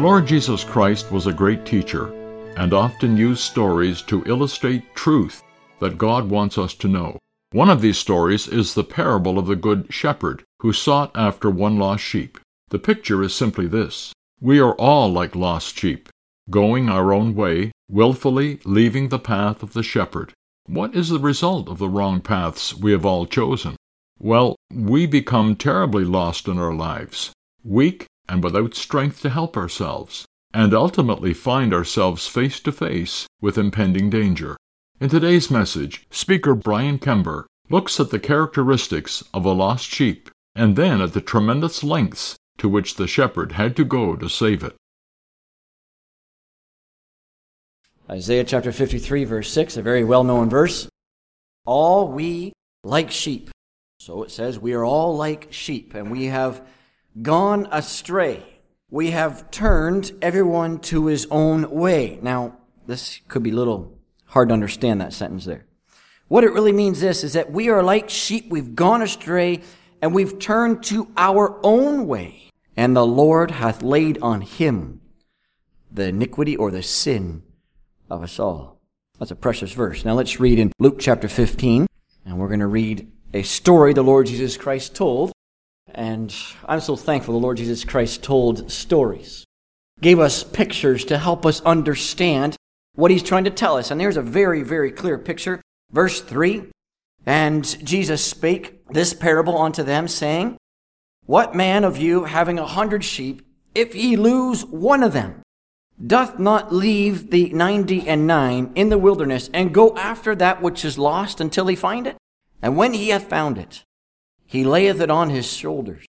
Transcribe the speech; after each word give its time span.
The 0.00 0.06
Lord 0.06 0.26
Jesus 0.26 0.64
Christ 0.64 1.12
was 1.12 1.26
a 1.26 1.32
great 1.34 1.66
teacher 1.66 2.06
and 2.56 2.72
often 2.72 3.18
used 3.18 3.42
stories 3.42 4.00
to 4.04 4.24
illustrate 4.24 4.94
truth 4.94 5.42
that 5.78 5.98
God 5.98 6.30
wants 6.30 6.56
us 6.56 6.72
to 6.76 6.88
know. 6.88 7.18
One 7.52 7.68
of 7.68 7.82
these 7.82 7.98
stories 7.98 8.48
is 8.48 8.72
the 8.72 8.82
parable 8.82 9.38
of 9.38 9.46
the 9.46 9.56
Good 9.56 9.92
Shepherd 9.92 10.42
who 10.60 10.72
sought 10.72 11.10
after 11.14 11.50
one 11.50 11.78
lost 11.78 12.02
sheep. 12.02 12.38
The 12.70 12.78
picture 12.78 13.22
is 13.22 13.34
simply 13.34 13.66
this 13.66 14.14
We 14.40 14.58
are 14.58 14.72
all 14.76 15.12
like 15.12 15.36
lost 15.36 15.78
sheep, 15.78 16.08
going 16.48 16.88
our 16.88 17.12
own 17.12 17.34
way, 17.34 17.70
wilfully 17.90 18.58
leaving 18.64 19.10
the 19.10 19.18
path 19.18 19.62
of 19.62 19.74
the 19.74 19.82
shepherd. 19.82 20.32
What 20.64 20.94
is 20.94 21.10
the 21.10 21.18
result 21.18 21.68
of 21.68 21.76
the 21.76 21.90
wrong 21.90 22.22
paths 22.22 22.74
we 22.74 22.92
have 22.92 23.04
all 23.04 23.26
chosen? 23.26 23.76
Well, 24.18 24.56
we 24.72 25.04
become 25.04 25.56
terribly 25.56 26.04
lost 26.04 26.48
in 26.48 26.56
our 26.56 26.72
lives, 26.72 27.32
weak 27.62 28.06
and 28.30 28.44
without 28.44 28.74
strength 28.74 29.20
to 29.22 29.28
help 29.28 29.56
ourselves, 29.56 30.24
and 30.54 30.72
ultimately 30.72 31.34
find 31.34 31.74
ourselves 31.74 32.28
face 32.28 32.60
to 32.60 32.70
face 32.70 33.26
with 33.40 33.58
impending 33.58 34.08
danger. 34.08 34.56
In 35.00 35.08
today's 35.08 35.50
message, 35.50 36.06
speaker 36.10 36.54
Brian 36.54 37.00
Kember 37.00 37.46
looks 37.68 37.98
at 37.98 38.10
the 38.10 38.20
characteristics 38.20 39.24
of 39.34 39.44
a 39.44 39.52
lost 39.52 39.88
sheep 39.88 40.30
and 40.54 40.76
then 40.76 41.00
at 41.00 41.12
the 41.12 41.20
tremendous 41.20 41.82
lengths 41.82 42.36
to 42.58 42.68
which 42.68 42.94
the 42.94 43.08
shepherd 43.08 43.52
had 43.52 43.74
to 43.76 43.84
go 43.84 44.14
to 44.14 44.28
save 44.28 44.62
it. 44.62 44.76
Isaiah 48.08 48.44
chapter 48.44 48.70
53, 48.70 49.24
verse 49.24 49.50
6, 49.52 49.76
a 49.76 49.82
very 49.82 50.04
well 50.04 50.22
known 50.22 50.48
verse. 50.48 50.88
All 51.64 52.08
we 52.08 52.52
like 52.84 53.10
sheep. 53.10 53.50
So 53.98 54.22
it 54.22 54.30
says, 54.30 54.58
we 54.58 54.72
are 54.72 54.84
all 54.84 55.16
like 55.16 55.48
sheep, 55.50 55.94
and 55.94 56.10
we 56.10 56.26
have 56.26 56.62
gone 57.20 57.68
astray. 57.70 58.42
We 58.90 59.10
have 59.12 59.50
turned 59.50 60.12
everyone 60.20 60.80
to 60.80 61.06
his 61.06 61.26
own 61.30 61.70
way. 61.70 62.18
Now, 62.22 62.56
this 62.86 63.20
could 63.28 63.42
be 63.42 63.50
a 63.50 63.54
little 63.54 63.98
hard 64.26 64.48
to 64.48 64.54
understand 64.54 65.00
that 65.00 65.12
sentence 65.12 65.44
there. 65.44 65.66
What 66.28 66.44
it 66.44 66.52
really 66.52 66.72
means 66.72 67.00
this 67.00 67.24
is 67.24 67.32
that 67.32 67.50
we 67.50 67.68
are 67.68 67.82
like 67.82 68.08
sheep. 68.08 68.50
We've 68.50 68.74
gone 68.74 69.02
astray 69.02 69.62
and 70.00 70.14
we've 70.14 70.38
turned 70.38 70.82
to 70.84 71.08
our 71.16 71.58
own 71.62 72.06
way. 72.06 72.50
And 72.76 72.96
the 72.96 73.06
Lord 73.06 73.50
hath 73.50 73.82
laid 73.82 74.18
on 74.22 74.40
him 74.40 75.00
the 75.90 76.04
iniquity 76.04 76.56
or 76.56 76.70
the 76.70 76.82
sin 76.82 77.42
of 78.08 78.22
us 78.22 78.38
all. 78.38 78.80
That's 79.18 79.32
a 79.32 79.36
precious 79.36 79.72
verse. 79.72 80.04
Now 80.04 80.14
let's 80.14 80.40
read 80.40 80.58
in 80.58 80.72
Luke 80.78 80.98
chapter 80.98 81.28
15 81.28 81.86
and 82.24 82.38
we're 82.38 82.48
going 82.48 82.60
to 82.60 82.66
read 82.66 83.10
a 83.34 83.42
story 83.42 83.92
the 83.92 84.02
Lord 84.02 84.26
Jesus 84.26 84.56
Christ 84.56 84.94
told 84.94 85.32
and 85.94 86.34
I'm 86.66 86.80
so 86.80 86.96
thankful 86.96 87.34
the 87.34 87.40
Lord 87.40 87.56
Jesus 87.56 87.84
Christ 87.84 88.22
told 88.22 88.70
stories, 88.70 89.44
gave 90.00 90.18
us 90.18 90.42
pictures 90.42 91.04
to 91.06 91.18
help 91.18 91.44
us 91.44 91.60
understand 91.62 92.56
what 92.94 93.10
he's 93.10 93.22
trying 93.22 93.44
to 93.44 93.50
tell 93.50 93.76
us. 93.76 93.90
And 93.90 94.00
there's 94.00 94.16
a 94.16 94.22
very, 94.22 94.62
very 94.62 94.92
clear 94.92 95.18
picture. 95.18 95.60
Verse 95.92 96.20
3 96.20 96.64
And 97.26 97.64
Jesus 97.84 98.24
spake 98.24 98.86
this 98.88 99.14
parable 99.14 99.58
unto 99.58 99.82
them, 99.82 100.08
saying, 100.08 100.56
What 101.26 101.54
man 101.54 101.84
of 101.84 101.96
you, 101.96 102.24
having 102.24 102.58
a 102.58 102.66
hundred 102.66 103.04
sheep, 103.04 103.42
if 103.74 103.92
he 103.92 104.16
lose 104.16 104.64
one 104.64 105.02
of 105.02 105.12
them, 105.12 105.42
doth 106.04 106.38
not 106.38 106.72
leave 106.72 107.30
the 107.30 107.50
ninety 107.50 108.08
and 108.08 108.26
nine 108.26 108.72
in 108.74 108.88
the 108.88 108.98
wilderness 108.98 109.50
and 109.52 109.74
go 109.74 109.94
after 109.96 110.34
that 110.34 110.62
which 110.62 110.84
is 110.84 110.98
lost 110.98 111.40
until 111.40 111.66
he 111.66 111.76
find 111.76 112.06
it? 112.06 112.16
And 112.62 112.76
when 112.76 112.94
he 112.94 113.10
hath 113.10 113.28
found 113.28 113.58
it, 113.58 113.84
he 114.50 114.64
layeth 114.64 115.00
it 115.00 115.12
on 115.12 115.30
his 115.30 115.46
shoulders, 115.46 116.04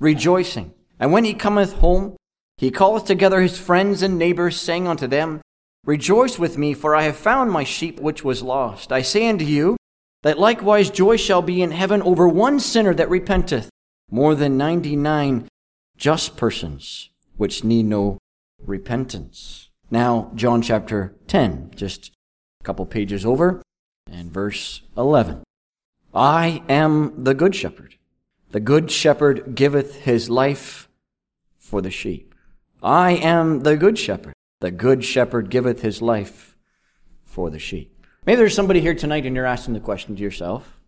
rejoicing. 0.00 0.74
And 0.98 1.12
when 1.12 1.24
he 1.24 1.34
cometh 1.34 1.74
home, 1.74 2.16
he 2.56 2.72
calleth 2.72 3.04
together 3.04 3.40
his 3.40 3.56
friends 3.56 4.02
and 4.02 4.18
neighbors, 4.18 4.60
saying 4.60 4.88
unto 4.88 5.06
them, 5.06 5.40
Rejoice 5.84 6.36
with 6.36 6.58
me, 6.58 6.74
for 6.74 6.96
I 6.96 7.04
have 7.04 7.16
found 7.16 7.52
my 7.52 7.62
sheep 7.62 8.00
which 8.00 8.24
was 8.24 8.42
lost. 8.42 8.90
I 8.90 9.02
say 9.02 9.28
unto 9.28 9.44
you, 9.44 9.76
that 10.24 10.36
likewise 10.36 10.90
joy 10.90 11.16
shall 11.16 11.42
be 11.42 11.62
in 11.62 11.70
heaven 11.70 12.02
over 12.02 12.28
one 12.28 12.58
sinner 12.58 12.92
that 12.94 13.08
repenteth, 13.08 13.70
more 14.10 14.34
than 14.34 14.58
ninety 14.58 14.96
nine 14.96 15.46
just 15.96 16.36
persons 16.36 17.10
which 17.36 17.62
need 17.62 17.84
no 17.84 18.18
repentance. 18.66 19.70
Now, 19.92 20.32
John 20.34 20.60
chapter 20.60 21.14
10, 21.28 21.70
just 21.76 22.10
a 22.60 22.64
couple 22.64 22.84
pages 22.84 23.24
over, 23.24 23.62
and 24.10 24.32
verse 24.32 24.82
11. 24.96 25.44
I 26.14 26.62
am 26.68 27.24
the 27.24 27.34
good 27.34 27.54
shepherd. 27.54 27.94
The 28.50 28.60
good 28.60 28.90
shepherd 28.90 29.54
giveth 29.54 30.02
his 30.02 30.28
life 30.28 30.88
for 31.56 31.80
the 31.80 31.90
sheep. 31.90 32.34
I 32.82 33.12
am 33.12 33.60
the 33.60 33.76
good 33.76 33.96
shepherd. 33.98 34.32
The 34.60 34.72
good 34.72 35.04
shepherd 35.04 35.50
giveth 35.50 35.82
his 35.82 36.02
life 36.02 36.56
for 37.24 37.48
the 37.48 37.60
sheep. 37.60 38.04
Maybe 38.26 38.36
there's 38.36 38.56
somebody 38.56 38.80
here 38.80 38.94
tonight 38.94 39.24
and 39.24 39.36
you're 39.36 39.46
asking 39.46 39.74
the 39.74 39.80
question 39.80 40.16
to 40.16 40.22
yourself, 40.22 40.80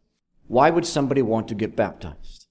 why 0.49 0.71
would 0.71 0.87
somebody 0.87 1.23
want 1.23 1.49
to 1.49 1.55
get 1.55 1.77
baptized? 1.77 2.47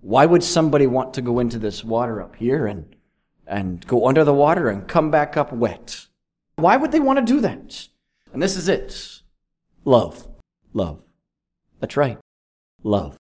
Why 0.00 0.26
would 0.26 0.44
somebody 0.44 0.86
want 0.86 1.14
to 1.14 1.22
go 1.22 1.40
into 1.40 1.58
this 1.58 1.82
water 1.82 2.22
up 2.22 2.36
here 2.36 2.66
and, 2.66 2.94
and 3.46 3.84
go 3.86 4.06
under 4.06 4.22
the 4.22 4.32
water 4.32 4.68
and 4.68 4.86
come 4.86 5.10
back 5.10 5.36
up 5.36 5.52
wet? 5.52 6.06
Why 6.54 6.76
would 6.76 6.92
they 6.92 7.00
want 7.00 7.18
to 7.18 7.24
do 7.24 7.40
that? 7.40 7.88
And 8.32 8.40
this 8.40 8.56
is 8.56 8.68
it. 8.68 9.22
Love. 9.84 10.28
Love. 10.72 11.02
That's 11.80 11.96
right. 11.96 12.18
Love. 12.82 13.16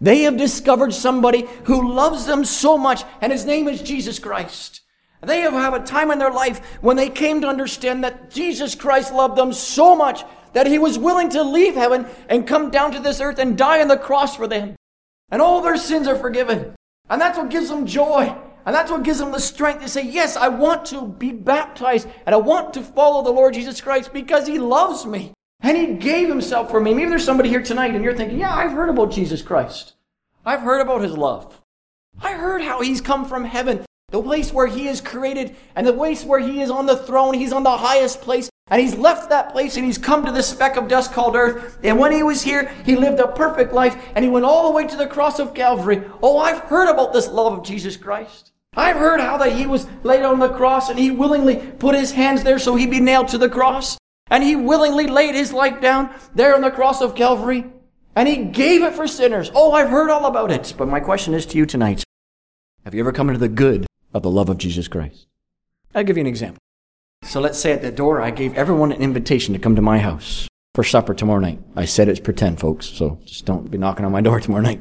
They 0.00 0.22
have 0.22 0.36
discovered 0.36 0.92
somebody 0.92 1.46
who 1.64 1.92
loves 1.92 2.26
them 2.26 2.44
so 2.44 2.76
much, 2.76 3.04
and 3.20 3.32
his 3.32 3.44
name 3.44 3.68
is 3.68 3.80
Jesus 3.82 4.18
Christ. 4.18 4.82
They 5.22 5.40
have 5.40 5.54
had 5.54 5.74
a 5.74 5.84
time 5.84 6.10
in 6.10 6.18
their 6.18 6.30
life 6.30 6.78
when 6.82 6.96
they 6.96 7.08
came 7.08 7.40
to 7.40 7.48
understand 7.48 8.04
that 8.04 8.30
Jesus 8.30 8.74
Christ 8.74 9.12
loved 9.12 9.36
them 9.36 9.52
so 9.52 9.96
much 9.96 10.24
that 10.52 10.66
he 10.66 10.78
was 10.78 10.98
willing 10.98 11.30
to 11.30 11.42
leave 11.42 11.74
heaven 11.74 12.06
and 12.28 12.46
come 12.46 12.70
down 12.70 12.92
to 12.92 13.00
this 13.00 13.20
earth 13.20 13.38
and 13.38 13.58
die 13.58 13.80
on 13.80 13.88
the 13.88 13.96
cross 13.96 14.36
for 14.36 14.46
them. 14.46 14.76
And 15.30 15.42
all 15.42 15.60
their 15.60 15.76
sins 15.76 16.06
are 16.06 16.16
forgiven. 16.16 16.74
And 17.08 17.20
that's 17.20 17.38
what 17.38 17.50
gives 17.50 17.68
them 17.68 17.86
joy. 17.86 18.34
And 18.64 18.74
that's 18.74 18.90
what 18.90 19.02
gives 19.02 19.18
them 19.18 19.32
the 19.32 19.38
strength 19.38 19.82
to 19.82 19.88
say, 19.88 20.02
Yes, 20.02 20.36
I 20.36 20.48
want 20.48 20.86
to 20.86 21.06
be 21.06 21.32
baptized 21.32 22.08
and 22.26 22.34
I 22.34 22.38
want 22.38 22.74
to 22.74 22.82
follow 22.82 23.22
the 23.22 23.30
Lord 23.30 23.54
Jesus 23.54 23.80
Christ 23.80 24.12
because 24.12 24.46
he 24.46 24.58
loves 24.58 25.06
me. 25.06 25.32
And 25.60 25.76
he 25.76 25.94
gave 25.94 26.28
himself 26.28 26.70
for 26.70 26.80
me. 26.80 26.94
Maybe 26.94 27.08
there's 27.08 27.24
somebody 27.24 27.48
here 27.48 27.62
tonight 27.62 27.94
and 27.94 28.04
you're 28.04 28.14
thinking, 28.14 28.38
yeah, 28.38 28.54
I've 28.54 28.72
heard 28.72 28.88
about 28.88 29.10
Jesus 29.10 29.42
Christ. 29.42 29.94
I've 30.44 30.60
heard 30.60 30.80
about 30.80 31.02
his 31.02 31.16
love. 31.16 31.60
I 32.20 32.32
heard 32.32 32.62
how 32.62 32.80
he's 32.80 33.00
come 33.00 33.24
from 33.24 33.44
heaven, 33.44 33.84
the 34.10 34.22
place 34.22 34.52
where 34.52 34.66
he 34.66 34.88
is 34.88 35.00
created, 35.00 35.56
and 35.74 35.86
the 35.86 35.92
place 35.92 36.24
where 36.24 36.40
he 36.40 36.62
is 36.62 36.70
on 36.70 36.86
the 36.86 36.96
throne. 36.96 37.34
He's 37.34 37.52
on 37.52 37.62
the 37.62 37.76
highest 37.76 38.20
place. 38.20 38.48
And 38.68 38.80
he's 38.80 38.96
left 38.96 39.28
that 39.28 39.52
place 39.52 39.76
and 39.76 39.86
he's 39.86 39.98
come 39.98 40.24
to 40.24 40.32
this 40.32 40.48
speck 40.48 40.76
of 40.76 40.88
dust 40.88 41.12
called 41.12 41.36
earth. 41.36 41.78
And 41.84 42.00
when 42.00 42.10
he 42.10 42.24
was 42.24 42.42
here, 42.42 42.68
he 42.84 42.96
lived 42.96 43.20
a 43.20 43.28
perfect 43.28 43.72
life 43.72 43.96
and 44.16 44.24
he 44.24 44.30
went 44.30 44.44
all 44.44 44.66
the 44.66 44.74
way 44.74 44.86
to 44.88 44.96
the 44.96 45.06
cross 45.06 45.38
of 45.38 45.54
Calvary. 45.54 46.02
Oh, 46.20 46.38
I've 46.38 46.58
heard 46.60 46.90
about 46.90 47.12
this 47.12 47.28
love 47.28 47.52
of 47.52 47.64
Jesus 47.64 47.96
Christ. 47.96 48.50
I've 48.76 48.96
heard 48.96 49.20
how 49.20 49.36
that 49.36 49.52
he 49.52 49.66
was 49.66 49.86
laid 50.02 50.24
on 50.24 50.40
the 50.40 50.48
cross 50.48 50.90
and 50.90 50.98
he 50.98 51.12
willingly 51.12 51.56
put 51.56 51.94
his 51.94 52.10
hands 52.10 52.42
there 52.42 52.58
so 52.58 52.74
he'd 52.74 52.90
be 52.90 52.98
nailed 52.98 53.28
to 53.28 53.38
the 53.38 53.48
cross. 53.48 53.96
And 54.28 54.42
he 54.42 54.56
willingly 54.56 55.06
laid 55.06 55.34
his 55.34 55.52
life 55.52 55.80
down 55.80 56.12
there 56.34 56.54
on 56.54 56.62
the 56.62 56.70
cross 56.70 57.00
of 57.00 57.14
Calvary. 57.14 57.64
And 58.14 58.28
he 58.28 58.36
gave 58.44 58.82
it 58.82 58.94
for 58.94 59.06
sinners. 59.06 59.50
Oh, 59.54 59.72
I've 59.72 59.90
heard 59.90 60.10
all 60.10 60.26
about 60.26 60.50
it. 60.50 60.74
But 60.76 60.88
my 60.88 61.00
question 61.00 61.34
is 61.34 61.46
to 61.46 61.58
you 61.58 61.66
tonight. 61.66 62.02
Have 62.84 62.94
you 62.94 63.00
ever 63.00 63.12
come 63.12 63.28
into 63.28 63.40
the 63.40 63.48
good 63.48 63.86
of 64.14 64.22
the 64.22 64.30
love 64.30 64.48
of 64.48 64.58
Jesus 64.58 64.88
Christ? 64.88 65.26
I'll 65.94 66.04
give 66.04 66.16
you 66.16 66.22
an 66.22 66.26
example. 66.26 66.58
So 67.24 67.40
let's 67.40 67.58
say 67.58 67.72
at 67.72 67.82
the 67.82 67.90
door, 67.90 68.20
I 68.20 68.30
gave 68.30 68.54
everyone 68.54 68.92
an 68.92 69.02
invitation 69.02 69.52
to 69.54 69.60
come 69.60 69.76
to 69.76 69.82
my 69.82 69.98
house 69.98 70.48
for 70.74 70.84
supper 70.84 71.14
tomorrow 71.14 71.40
night. 71.40 71.58
I 71.74 71.84
said 71.84 72.08
it's 72.08 72.20
pretend, 72.20 72.60
folks, 72.60 72.86
so 72.86 73.18
just 73.24 73.46
don't 73.46 73.70
be 73.70 73.78
knocking 73.78 74.04
on 74.04 74.12
my 74.12 74.20
door 74.20 74.40
tomorrow 74.42 74.62
night. 74.62 74.80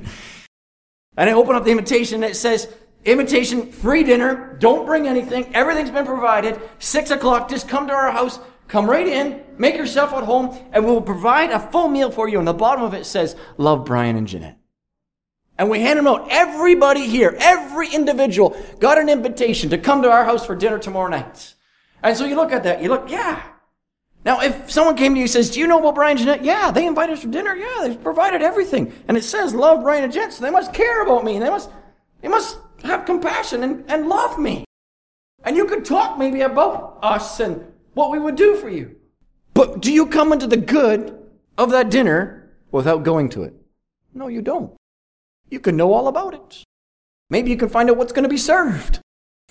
And 1.17 1.29
I 1.29 1.33
open 1.33 1.55
up 1.55 1.63
the 1.63 1.71
invitation 1.71 2.23
and 2.23 2.31
it 2.31 2.35
says, 2.35 2.71
invitation, 3.05 3.71
free 3.71 4.03
dinner, 4.03 4.57
don't 4.59 4.85
bring 4.85 5.07
anything, 5.07 5.55
everything's 5.55 5.91
been 5.91 6.05
provided, 6.05 6.59
six 6.79 7.11
o'clock, 7.11 7.49
just 7.49 7.69
come 7.69 7.87
to 7.87 7.93
our 7.93 8.11
house, 8.11 8.39
Come 8.67 8.89
right 8.89 9.07
in, 9.07 9.43
make 9.57 9.75
yourself 9.75 10.11
at 10.13 10.23
home, 10.23 10.57
and 10.71 10.85
we'll 10.85 11.01
provide 11.01 11.51
a 11.51 11.59
full 11.59 11.87
meal 11.87 12.09
for 12.09 12.27
you. 12.27 12.39
And 12.39 12.47
the 12.47 12.53
bottom 12.53 12.83
of 12.83 12.93
it 12.93 13.05
says, 13.05 13.35
Love 13.57 13.85
Brian 13.85 14.15
and 14.15 14.27
Jeanette. 14.27 14.57
And 15.57 15.69
we 15.69 15.79
hand 15.79 15.97
them 15.99 16.07
out. 16.07 16.27
Everybody 16.29 17.07
here, 17.07 17.35
every 17.39 17.89
individual 17.93 18.57
got 18.79 18.97
an 18.97 19.07
invitation 19.07 19.69
to 19.69 19.77
come 19.77 20.01
to 20.01 20.11
our 20.11 20.25
house 20.25 20.45
for 20.45 20.55
dinner 20.55 20.79
tomorrow 20.79 21.07
night. 21.09 21.53
And 22.03 22.17
so 22.17 22.25
you 22.25 22.35
look 22.35 22.51
at 22.51 22.63
that, 22.63 22.81
you 22.81 22.89
look, 22.89 23.09
yeah. 23.09 23.41
Now, 24.25 24.41
if 24.41 24.71
someone 24.71 24.97
came 24.97 25.13
to 25.13 25.19
you 25.19 25.25
and 25.25 25.31
says, 25.31 25.51
Do 25.51 25.59
you 25.59 25.67
know 25.67 25.79
about 25.79 25.95
Brian 25.95 26.17
and 26.17 26.19
Jeanette? 26.19 26.43
Yeah, 26.43 26.71
they 26.71 26.87
invited 26.87 27.13
us 27.13 27.21
for 27.21 27.29
dinner. 27.29 27.55
Yeah, 27.55 27.77
they've 27.83 28.01
provided 28.01 28.41
everything. 28.41 28.91
And 29.07 29.15
it 29.15 29.23
says, 29.23 29.53
Love 29.53 29.83
Brian 29.83 30.03
and 30.03 30.11
Jeanette, 30.11 30.33
so 30.33 30.43
they 30.43 30.51
must 30.51 30.73
care 30.73 31.03
about 31.03 31.23
me. 31.23 31.37
They 31.37 31.49
must, 31.49 31.69
they 32.21 32.27
must 32.27 32.57
have 32.83 33.05
compassion 33.05 33.63
and, 33.63 33.85
and 33.87 34.07
love 34.07 34.39
me. 34.39 34.65
And 35.43 35.55
you 35.55 35.65
could 35.65 35.85
talk 35.85 36.17
maybe 36.17 36.41
about 36.41 36.97
us 37.03 37.39
and 37.39 37.71
what 37.95 38.11
we 38.11 38.19
would 38.19 38.35
do 38.35 38.55
for 38.55 38.69
you. 38.69 38.95
But 39.55 39.81
do 39.81 39.91
you 39.91 40.05
come 40.05 40.31
into 40.31 40.47
the 40.47 40.57
good 40.57 41.17
of 41.57 41.71
that 41.71 41.89
dinner 41.89 42.51
without 42.71 43.03
going 43.03 43.29
to 43.29 43.43
it? 43.43 43.55
No, 44.13 44.27
you 44.27 44.41
don't. 44.41 44.73
You 45.49 45.59
can 45.59 45.75
know 45.75 45.93
all 45.93 46.07
about 46.07 46.33
it. 46.33 46.63
Maybe 47.29 47.49
you 47.49 47.57
can 47.57 47.69
find 47.69 47.89
out 47.89 47.97
what's 47.97 48.13
going 48.13 48.23
to 48.23 48.29
be 48.29 48.37
served. 48.37 48.99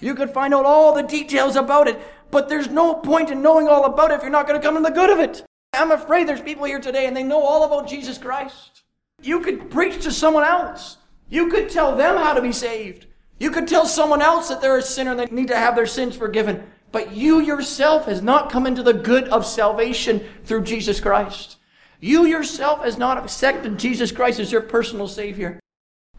You 0.01 0.15
could 0.15 0.31
find 0.31 0.55
out 0.55 0.67
all 0.67 0.95
the 0.95 1.03
details 1.03 1.57
about 1.57 1.89
it, 1.89 1.99
but 2.31 2.49
there's 2.49 2.69
no 2.69 2.95
point 2.95 3.31
in 3.31 3.43
knowing 3.43 3.69
all 3.69 3.85
about 3.85 4.11
it 4.11 4.15
if 4.15 4.23
you're 4.23 4.31
not 4.31 4.47
going 4.47 4.61
to 4.61 4.67
come 4.67 4.77
in 4.77 4.83
the 4.83 4.91
good 4.91 5.11
of 5.11 5.19
it. 5.19 5.45
I'm 5.73 5.91
afraid 5.91 6.29
there's 6.29 6.43
people 6.43 6.65
here 6.65 6.81
today 6.81 7.07
and 7.07 7.17
they 7.17 7.23
know 7.23 7.43
all 7.43 7.65
about 7.65 7.89
Jesus 7.89 8.19
Christ. 8.19 8.83
You 9.23 9.41
could 9.41 9.71
preach 9.71 10.03
to 10.03 10.13
someone 10.13 10.45
else. 10.45 10.99
You 11.31 11.49
could 11.49 11.71
tell 11.71 11.97
them 11.97 12.17
how 12.17 12.35
to 12.35 12.43
be 12.43 12.53
saved. 12.53 13.07
You 13.39 13.51
could 13.51 13.67
tell 13.67 13.87
someone 13.87 14.23
else 14.23 14.49
that 14.49 14.61
they're 14.61 14.77
a 14.77 14.83
sinner 14.83 15.13
and 15.13 15.21
they 15.21 15.27
need 15.27 15.49
to 15.49 15.57
have 15.57 15.75
their 15.75 15.87
sins 15.87 16.17
forgiven. 16.17 16.71
But 16.95 17.13
you 17.13 17.41
yourself 17.41 18.07
has 18.07 18.23
not 18.23 18.53
come 18.53 18.69
into 18.69 18.85
the 18.85 18.93
good 18.95 19.27
of 19.31 19.45
salvation 19.45 20.25
through 20.45 20.63
Jesus 20.63 21.01
Christ. 21.01 21.57
You 21.99 22.25
yourself 22.25 22.85
has 22.85 22.97
not 22.97 23.19
accepted 23.19 23.81
Jesus 23.81 24.13
Christ 24.13 24.39
as 24.39 24.53
your 24.53 24.61
personal 24.61 25.09
Savior. 25.09 25.59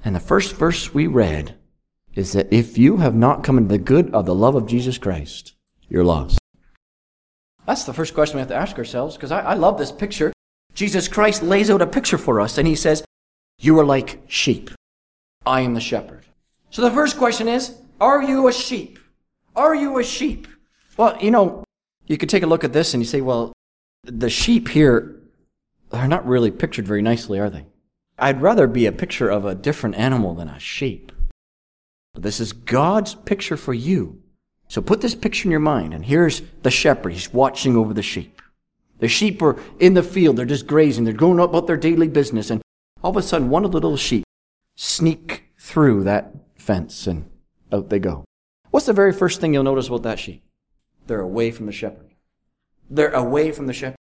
And 0.04 0.14
the 0.14 0.20
first 0.20 0.54
verse 0.58 0.94
we 0.94 1.08
read 1.08 1.56
is 2.14 2.34
that 2.34 2.52
if 2.52 2.78
you 2.78 2.98
have 2.98 3.16
not 3.16 3.42
come 3.42 3.58
into 3.58 3.70
the 3.70 3.78
good 3.78 4.14
of 4.14 4.26
the 4.26 4.36
love 4.36 4.56
of 4.56 4.68
Jesus 4.68 4.98
Christ, 4.98 5.56
you're 5.88 6.04
lost. 6.04 6.40
That's 7.66 7.86
the 7.86 7.94
first 7.94 8.14
question 8.14 8.36
we 8.36 8.42
have 8.42 8.50
to 8.50 8.56
ask 8.56 8.78
ourselves 8.78 9.16
because 9.16 9.32
I, 9.32 9.40
I 9.40 9.54
love 9.54 9.78
this 9.78 9.94
picture. 9.94 10.34
Jesus 10.74 11.08
Christ 11.08 11.42
lays 11.42 11.70
out 11.70 11.82
a 11.82 11.88
picture 11.88 12.18
for 12.18 12.42
us 12.42 12.58
and 12.58 12.68
he 12.68 12.76
says, 12.76 13.06
You 13.60 13.80
are 13.80 13.86
like 13.86 14.24
sheep. 14.28 14.72
I 15.46 15.62
am 15.62 15.74
the 15.74 15.80
shepherd. 15.80 16.26
So 16.70 16.82
the 16.82 16.92
first 16.92 17.16
question 17.16 17.48
is, 17.48 17.78
Are 18.02 18.22
you 18.22 18.50
a 18.50 18.52
sheep? 18.52 19.00
Are 19.56 19.74
you 19.74 20.00
a 20.00 20.04
sheep? 20.04 20.50
Well, 20.98 21.18
you 21.22 21.32
know, 21.32 21.64
you 22.08 22.18
could 22.18 22.30
take 22.30 22.44
a 22.44 22.48
look 22.48 22.64
at 22.64 22.74
this 22.74 22.94
and 22.94 23.02
you 23.02 23.08
say, 23.08 23.22
Well, 23.22 23.54
the 24.04 24.30
sheep 24.30 24.70
here 24.70 25.20
are 25.92 26.08
not 26.08 26.28
really 26.28 26.52
pictured 26.52 26.88
very 26.88 27.02
nicely, 27.02 27.40
are 27.40 27.50
they? 27.50 27.66
I'd 28.18 28.42
rather 28.42 28.68
be 28.68 28.86
a 28.86 28.92
picture 28.92 29.30
of 29.30 29.46
a 29.46 29.56
different 29.56 29.96
animal 29.96 30.36
than 30.36 30.48
a 30.48 30.60
sheep. 30.60 31.12
But 32.14 32.24
this 32.24 32.40
is 32.40 32.54
God's 32.54 33.16
picture 33.16 33.58
for 33.58 33.74
you. 33.74 34.22
So 34.68 34.82
put 34.82 35.02
this 35.02 35.16
picture 35.16 35.48
in 35.48 35.52
your 35.52 35.60
mind, 35.60 35.94
and 35.94 36.06
here's 36.06 36.42
the 36.64 36.72
shepherd. 36.72 37.14
He's 37.14 37.34
watching 37.34 37.76
over 37.76 37.94
the 37.94 38.02
sheep. 38.02 38.42
The 39.00 39.08
sheep 39.08 39.42
are 39.42 39.60
in 39.80 39.94
the 39.94 40.02
field, 40.04 40.38
they're 40.38 40.46
just 40.46 40.66
grazing, 40.66 41.04
they're 41.04 41.14
going 41.14 41.40
about 41.40 41.68
their 41.68 41.78
daily 41.78 42.08
business, 42.08 42.50
and 42.50 42.62
all 43.04 43.12
of 43.12 43.18
a 43.18 43.22
sudden 43.22 43.50
one 43.50 43.66
of 43.66 43.72
the 43.72 43.78
little 43.78 43.98
sheep 43.98 44.24
sneak 44.76 45.44
through 45.60 46.06
that 46.06 46.34
fence 46.56 47.06
and 47.06 47.30
out 47.72 47.90
they 47.90 48.00
go. 48.00 48.24
What's 48.72 48.86
the 48.86 48.94
very 48.94 49.12
first 49.12 49.42
thing 49.42 49.54
you'll 49.54 49.64
notice 49.64 49.88
about 49.88 50.04
that 50.04 50.20
sheep? 50.20 50.42
They're 51.08 51.22
away 51.22 51.52
from 51.52 51.66
the 51.66 51.72
shepherd. 51.72 52.14
They're 52.90 53.12
away 53.12 53.52
from 53.52 53.68
the 53.68 53.74
shepherd. 53.74 53.98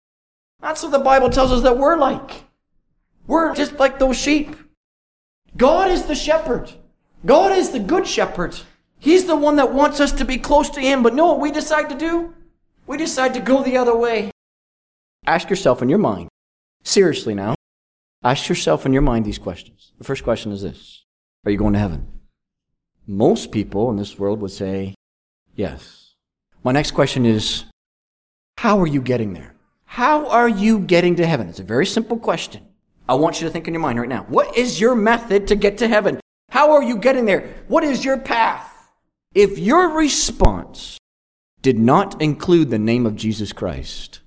That's 0.60 0.82
what 0.82 0.92
the 0.92 0.98
Bible 0.98 1.30
tells 1.30 1.52
us 1.52 1.62
that 1.62 1.78
we're 1.78 1.96
like. 1.96 2.44
We're 3.26 3.54
just 3.54 3.78
like 3.78 3.98
those 3.98 4.18
sheep. 4.18 4.56
God 5.56 5.90
is 5.90 6.04
the 6.04 6.14
shepherd. 6.14 6.72
God 7.24 7.52
is 7.52 7.70
the 7.70 7.78
good 7.78 8.06
shepherd. 8.06 8.58
He's 8.98 9.26
the 9.26 9.36
one 9.36 9.56
that 9.56 9.72
wants 9.72 10.00
us 10.00 10.12
to 10.12 10.24
be 10.24 10.38
close 10.38 10.70
to 10.70 10.80
Him. 10.80 11.02
But 11.02 11.14
know 11.14 11.26
what 11.26 11.40
we 11.40 11.50
decide 11.50 11.88
to 11.90 11.94
do? 11.94 12.34
We 12.86 12.96
decide 12.96 13.34
to 13.34 13.40
go 13.40 13.62
the 13.62 13.76
other 13.76 13.96
way. 13.96 14.30
Ask 15.26 15.48
yourself 15.48 15.80
in 15.80 15.88
your 15.88 15.98
mind, 15.98 16.28
seriously 16.82 17.34
now, 17.34 17.54
ask 18.22 18.48
yourself 18.48 18.84
in 18.84 18.92
your 18.92 19.02
mind 19.02 19.24
these 19.24 19.38
questions. 19.38 19.92
The 19.96 20.04
first 20.04 20.22
question 20.22 20.52
is 20.52 20.62
this 20.62 21.04
Are 21.44 21.50
you 21.50 21.56
going 21.56 21.72
to 21.72 21.78
heaven? 21.78 22.08
Most 23.06 23.52
people 23.52 23.90
in 23.90 23.96
this 23.96 24.18
world 24.18 24.40
would 24.40 24.50
say, 24.50 24.94
Yes. 25.54 26.03
My 26.64 26.72
next 26.72 26.92
question 26.92 27.26
is, 27.26 27.64
How 28.56 28.80
are 28.80 28.86
you 28.86 29.02
getting 29.02 29.34
there? 29.34 29.54
How 29.84 30.26
are 30.28 30.48
you 30.48 30.78
getting 30.78 31.14
to 31.16 31.26
heaven? 31.26 31.48
It's 31.50 31.60
a 31.60 31.64
very 31.64 31.84
simple 31.84 32.18
question. 32.18 32.66
I 33.06 33.14
want 33.14 33.38
you 33.38 33.46
to 33.46 33.52
think 33.52 33.68
in 33.68 33.74
your 33.74 33.82
mind 33.82 34.00
right 34.00 34.08
now. 34.08 34.24
What 34.28 34.56
is 34.56 34.80
your 34.80 34.94
method 34.94 35.46
to 35.48 35.56
get 35.56 35.76
to 35.78 35.88
heaven? 35.88 36.18
How 36.48 36.72
are 36.72 36.82
you 36.82 36.96
getting 36.96 37.26
there? 37.26 37.54
What 37.68 37.84
is 37.84 38.02
your 38.02 38.16
path? 38.16 38.72
If 39.34 39.58
your 39.58 39.90
response 39.90 40.96
did 41.60 41.78
not 41.78 42.22
include 42.22 42.70
the 42.70 42.78
name 42.78 43.04
of 43.04 43.14
Jesus 43.14 43.52
Christ, 43.52 44.20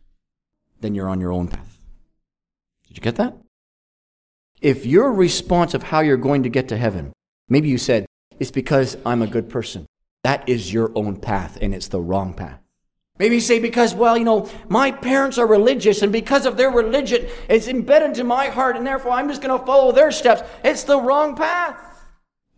then 0.80 0.94
you're 0.94 1.10
on 1.10 1.20
your 1.20 1.32
own 1.32 1.48
path. 1.48 1.82
Did 2.88 2.98
you 2.98 3.02
get 3.02 3.16
that? 3.16 3.36
If 4.62 4.86
your 4.86 5.12
response 5.12 5.74
of 5.74 5.84
how 5.84 6.02
you're 6.02 6.18
going 6.18 6.44
to 6.44 6.50
get 6.50 6.68
to 6.70 6.78
heaven, 6.78 7.14
maybe 7.50 7.68
you 7.68 7.80
said, 7.80 8.06
it's 8.40 8.52
because 8.52 8.96
I'm 9.06 9.24
a 9.24 9.28
good 9.28 9.50
person. 9.50 9.88
That 10.24 10.48
is 10.48 10.74
your 10.74 10.92
own 10.96 11.18
path, 11.18 11.58
and 11.62 11.74
it's 11.74 11.88
the 11.88 12.02
wrong 12.02 12.34
path. 12.34 12.60
Maybe 13.20 13.36
you 13.36 13.42
say, 13.42 13.60
because, 13.60 13.96
well, 13.96 14.18
you 14.18 14.26
know, 14.26 14.50
my 14.70 14.92
parents 14.92 15.38
are 15.38 15.48
religious, 15.48 16.02
and 16.02 16.12
because 16.12 16.46
of 16.46 16.56
their 16.56 16.70
religion, 16.70 17.28
it's 17.50 17.68
embedded 17.68 18.10
into 18.10 18.24
my 18.24 18.48
heart, 18.48 18.76
and 18.76 18.86
therefore 18.86 19.14
I'm 19.14 19.28
just 19.28 19.42
going 19.42 19.58
to 19.58 19.66
follow 19.66 19.92
their 19.92 20.12
steps. 20.12 20.44
It's 20.64 20.84
the 20.84 21.00
wrong 21.00 21.36
path. 21.36 22.06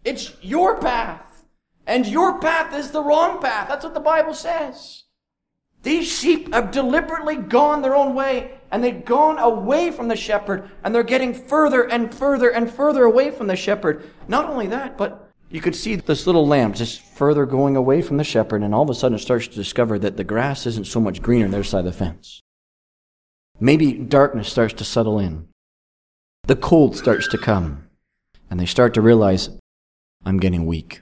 It's 0.04 0.34
your 0.42 0.78
path. 0.80 1.46
And 1.88 2.06
your 2.06 2.40
path 2.40 2.74
is 2.76 2.92
the 2.92 3.02
wrong 3.02 3.42
path. 3.42 3.68
That's 3.68 3.84
what 3.84 3.94
the 3.94 4.00
Bible 4.00 4.34
says. 4.34 5.04
These 5.82 6.08
sheep 6.12 6.54
have 6.54 6.72
deliberately 6.72 7.38
gone 7.38 7.82
their 7.82 7.96
own 7.96 8.14
way, 8.14 8.60
and 8.70 8.84
they've 8.84 9.06
gone 9.06 9.40
away 9.40 9.92
from 9.92 10.10
the 10.10 10.16
shepherd, 10.16 10.70
and 10.84 10.94
they're 10.94 11.04
getting 11.04 11.34
further 11.34 11.84
and 11.84 12.14
further 12.14 12.50
and 12.50 12.70
further 12.70 13.06
away 13.06 13.32
from 13.32 13.48
the 13.48 13.56
shepherd. 13.56 14.10
Not 14.28 14.50
only 14.50 14.68
that, 14.68 14.98
but 14.98 15.29
you 15.50 15.62
could 15.62 15.76
see 15.76 15.96
this 15.96 16.28
little 16.28 16.48
lamb 16.48 16.74
just 16.74 17.02
further 17.02 17.46
going 17.46 17.76
away 17.76 18.02
from 18.02 18.18
the 18.18 18.24
shepherd, 18.24 18.62
and 18.62 18.74
all 18.74 18.84
of 18.84 18.90
a 18.90 18.94
sudden 18.94 19.16
it 19.16 19.22
starts 19.22 19.48
to 19.48 19.56
discover 19.56 19.98
that 20.00 20.16
the 20.16 20.24
grass 20.24 20.66
isn't 20.68 20.86
so 20.86 21.00
much 21.00 21.22
greener 21.22 21.46
on 21.46 21.52
their 21.52 21.64
side 21.64 21.80
of 21.80 21.86
the 21.86 21.92
fence. 21.92 22.42
Maybe 23.60 23.94
darkness 23.94 24.50
starts 24.50 24.74
to 24.76 24.84
settle 24.84 25.20
in. 25.20 25.48
The 26.44 26.56
cold 26.56 26.96
starts 26.96 27.28
to 27.30 27.38
come, 27.38 27.88
and 28.50 28.60
they 28.60 28.66
start 28.66 28.94
to 28.94 29.02
realize, 29.02 29.50
I'm 30.24 30.40
getting 30.40 30.66
weak. 30.66 31.02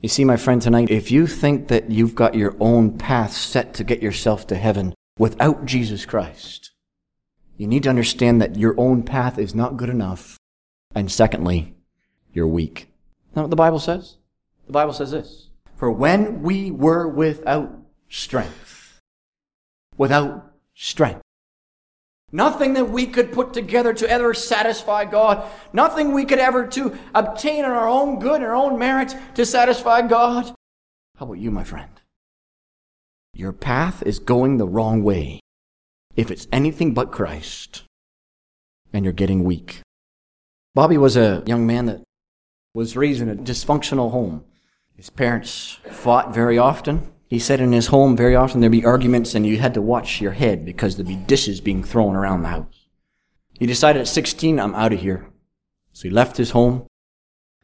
You 0.00 0.08
see, 0.08 0.24
my 0.24 0.36
friend, 0.36 0.60
tonight, 0.60 0.90
if 0.90 1.10
you 1.10 1.26
think 1.26 1.68
that 1.68 1.90
you've 1.90 2.14
got 2.14 2.34
your 2.34 2.56
own 2.58 2.96
path 2.96 3.32
set 3.32 3.74
to 3.74 3.84
get 3.84 4.02
yourself 4.02 4.46
to 4.46 4.56
heaven 4.56 4.94
without 5.18 5.66
Jesus 5.66 6.06
Christ, 6.06 6.72
you 7.56 7.66
need 7.66 7.82
to 7.84 7.90
understand 7.90 8.40
that 8.40 8.56
your 8.56 8.78
own 8.78 9.02
path 9.02 9.38
is 9.38 9.54
not 9.54 9.76
good 9.76 9.88
enough. 9.88 10.38
And 10.94 11.10
secondly, 11.10 11.74
you're 12.32 12.46
weak 12.46 12.88
know 13.36 13.42
what 13.42 13.50
the 13.50 13.56
Bible 13.56 13.78
says? 13.78 14.16
The 14.66 14.72
Bible 14.72 14.92
says 14.92 15.10
this 15.10 15.48
For 15.76 15.90
when 15.90 16.42
we 16.42 16.70
were 16.70 17.06
without 17.06 17.70
strength, 18.08 19.00
without 19.96 20.52
strength, 20.74 21.22
Nothing 22.32 22.74
that 22.74 22.90
we 22.90 23.06
could 23.06 23.32
put 23.32 23.54
together 23.54 23.94
to 23.94 24.10
ever 24.10 24.34
satisfy 24.34 25.04
God. 25.04 25.48
Nothing 25.72 26.12
we 26.12 26.24
could 26.24 26.40
ever 26.40 26.66
to 26.66 26.98
obtain 27.14 27.60
in 27.60 27.70
our 27.70 27.88
own 27.88 28.18
good 28.18 28.36
and 28.36 28.44
our 28.44 28.54
own 28.54 28.78
merit 28.78 29.14
to 29.36 29.46
satisfy 29.46 30.02
God. 30.02 30.52
How 31.16 31.26
about 31.26 31.38
you, 31.38 31.50
my 31.50 31.64
friend? 31.64 31.90
Your 33.32 33.52
path 33.52 34.02
is 34.02 34.18
going 34.18 34.56
the 34.56 34.66
wrong 34.66 35.02
way. 35.02 35.40
If 36.16 36.30
it's 36.30 36.48
anything 36.50 36.94
but 36.94 37.12
Christ, 37.12 37.84
and 38.92 39.04
you're 39.04 39.12
getting 39.12 39.44
weak. 39.44 39.80
Bobby 40.74 40.98
was 40.98 41.16
a 41.16 41.42
young 41.46 41.66
man 41.66 41.86
that 41.86 42.02
was 42.76 42.94
raised 42.94 43.22
in 43.22 43.30
a 43.30 43.34
dysfunctional 43.34 44.10
home. 44.10 44.44
His 44.94 45.08
parents 45.08 45.78
fought 45.90 46.34
very 46.34 46.58
often. 46.58 47.10
He 47.26 47.38
said 47.38 47.58
in 47.58 47.72
his 47.72 47.86
home 47.86 48.14
very 48.14 48.36
often 48.36 48.60
there'd 48.60 48.70
be 48.70 48.84
arguments 48.84 49.34
and 49.34 49.46
you 49.46 49.56
had 49.56 49.72
to 49.74 49.80
watch 49.80 50.20
your 50.20 50.32
head 50.32 50.66
because 50.66 50.94
there'd 50.94 51.08
be 51.08 51.16
dishes 51.16 51.62
being 51.62 51.82
thrown 51.82 52.14
around 52.14 52.42
the 52.42 52.48
house. 52.48 52.86
He 53.58 53.64
decided 53.64 54.00
at 54.00 54.08
16, 54.08 54.60
I'm 54.60 54.74
out 54.74 54.92
of 54.92 55.00
here. 55.00 55.26
So 55.94 56.02
he 56.02 56.10
left 56.10 56.36
his 56.36 56.50
home, 56.50 56.86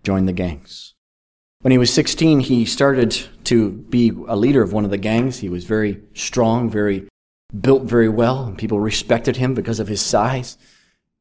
joined 0.03 0.29
the 0.29 0.33
gangs. 0.33 0.95
When 1.61 1.73
he 1.73 1.79
was 1.79 1.93
16, 1.93 2.41
he 2.41 2.65
started 2.65 3.11
to 3.45 3.71
be 3.71 4.13
a 4.27 4.35
leader 4.35 4.63
of 4.63 4.73
one 4.73 4.87
of 4.87 4.91
the 4.91 4.97
gangs. 4.97 5.41
He 5.41 5.51
was 5.51 5.65
very 5.65 6.01
strong, 6.15 6.71
very 6.71 7.07
built 7.61 7.83
very 7.83 8.09
well, 8.09 8.45
and 8.45 8.57
people 8.57 8.81
respected 8.81 9.37
him 9.37 9.53
because 9.53 9.79
of 9.79 9.89
his 9.89 10.01
size. 10.01 10.57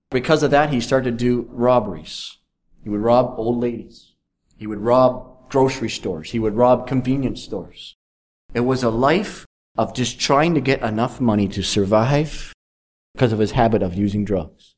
Because 0.10 0.43
of 0.43 0.51
that, 0.51 0.71
he 0.71 0.79
started 0.79 1.19
to 1.19 1.25
do 1.25 1.50
robberies. 1.51 2.38
He 2.84 2.90
would 2.90 3.02
rob 3.02 3.36
old 3.38 3.60
ladies. 3.60 4.14
He 4.58 4.68
would 4.68 4.80
rob 4.80 5.50
grocery 5.50 5.90
stores. 5.90 6.32
He 6.32 6.40
would 6.40 6.56
rob 6.56 6.88
convenience 6.88 7.44
stores. 7.44 7.96
It 8.54 8.62
was 8.62 8.84
a 8.84 8.90
life 8.90 9.46
of 9.78 9.94
just 9.94 10.20
trying 10.20 10.54
to 10.56 10.62
get 10.62 10.82
enough 10.82 11.22
money 11.22 11.48
to 11.50 11.62
survive 11.64 12.54
because 13.14 13.32
of 13.32 13.40
his 13.40 13.52
habit 13.52 13.82
of 13.82 13.94
using 13.94 14.26
drugs. 14.26 14.76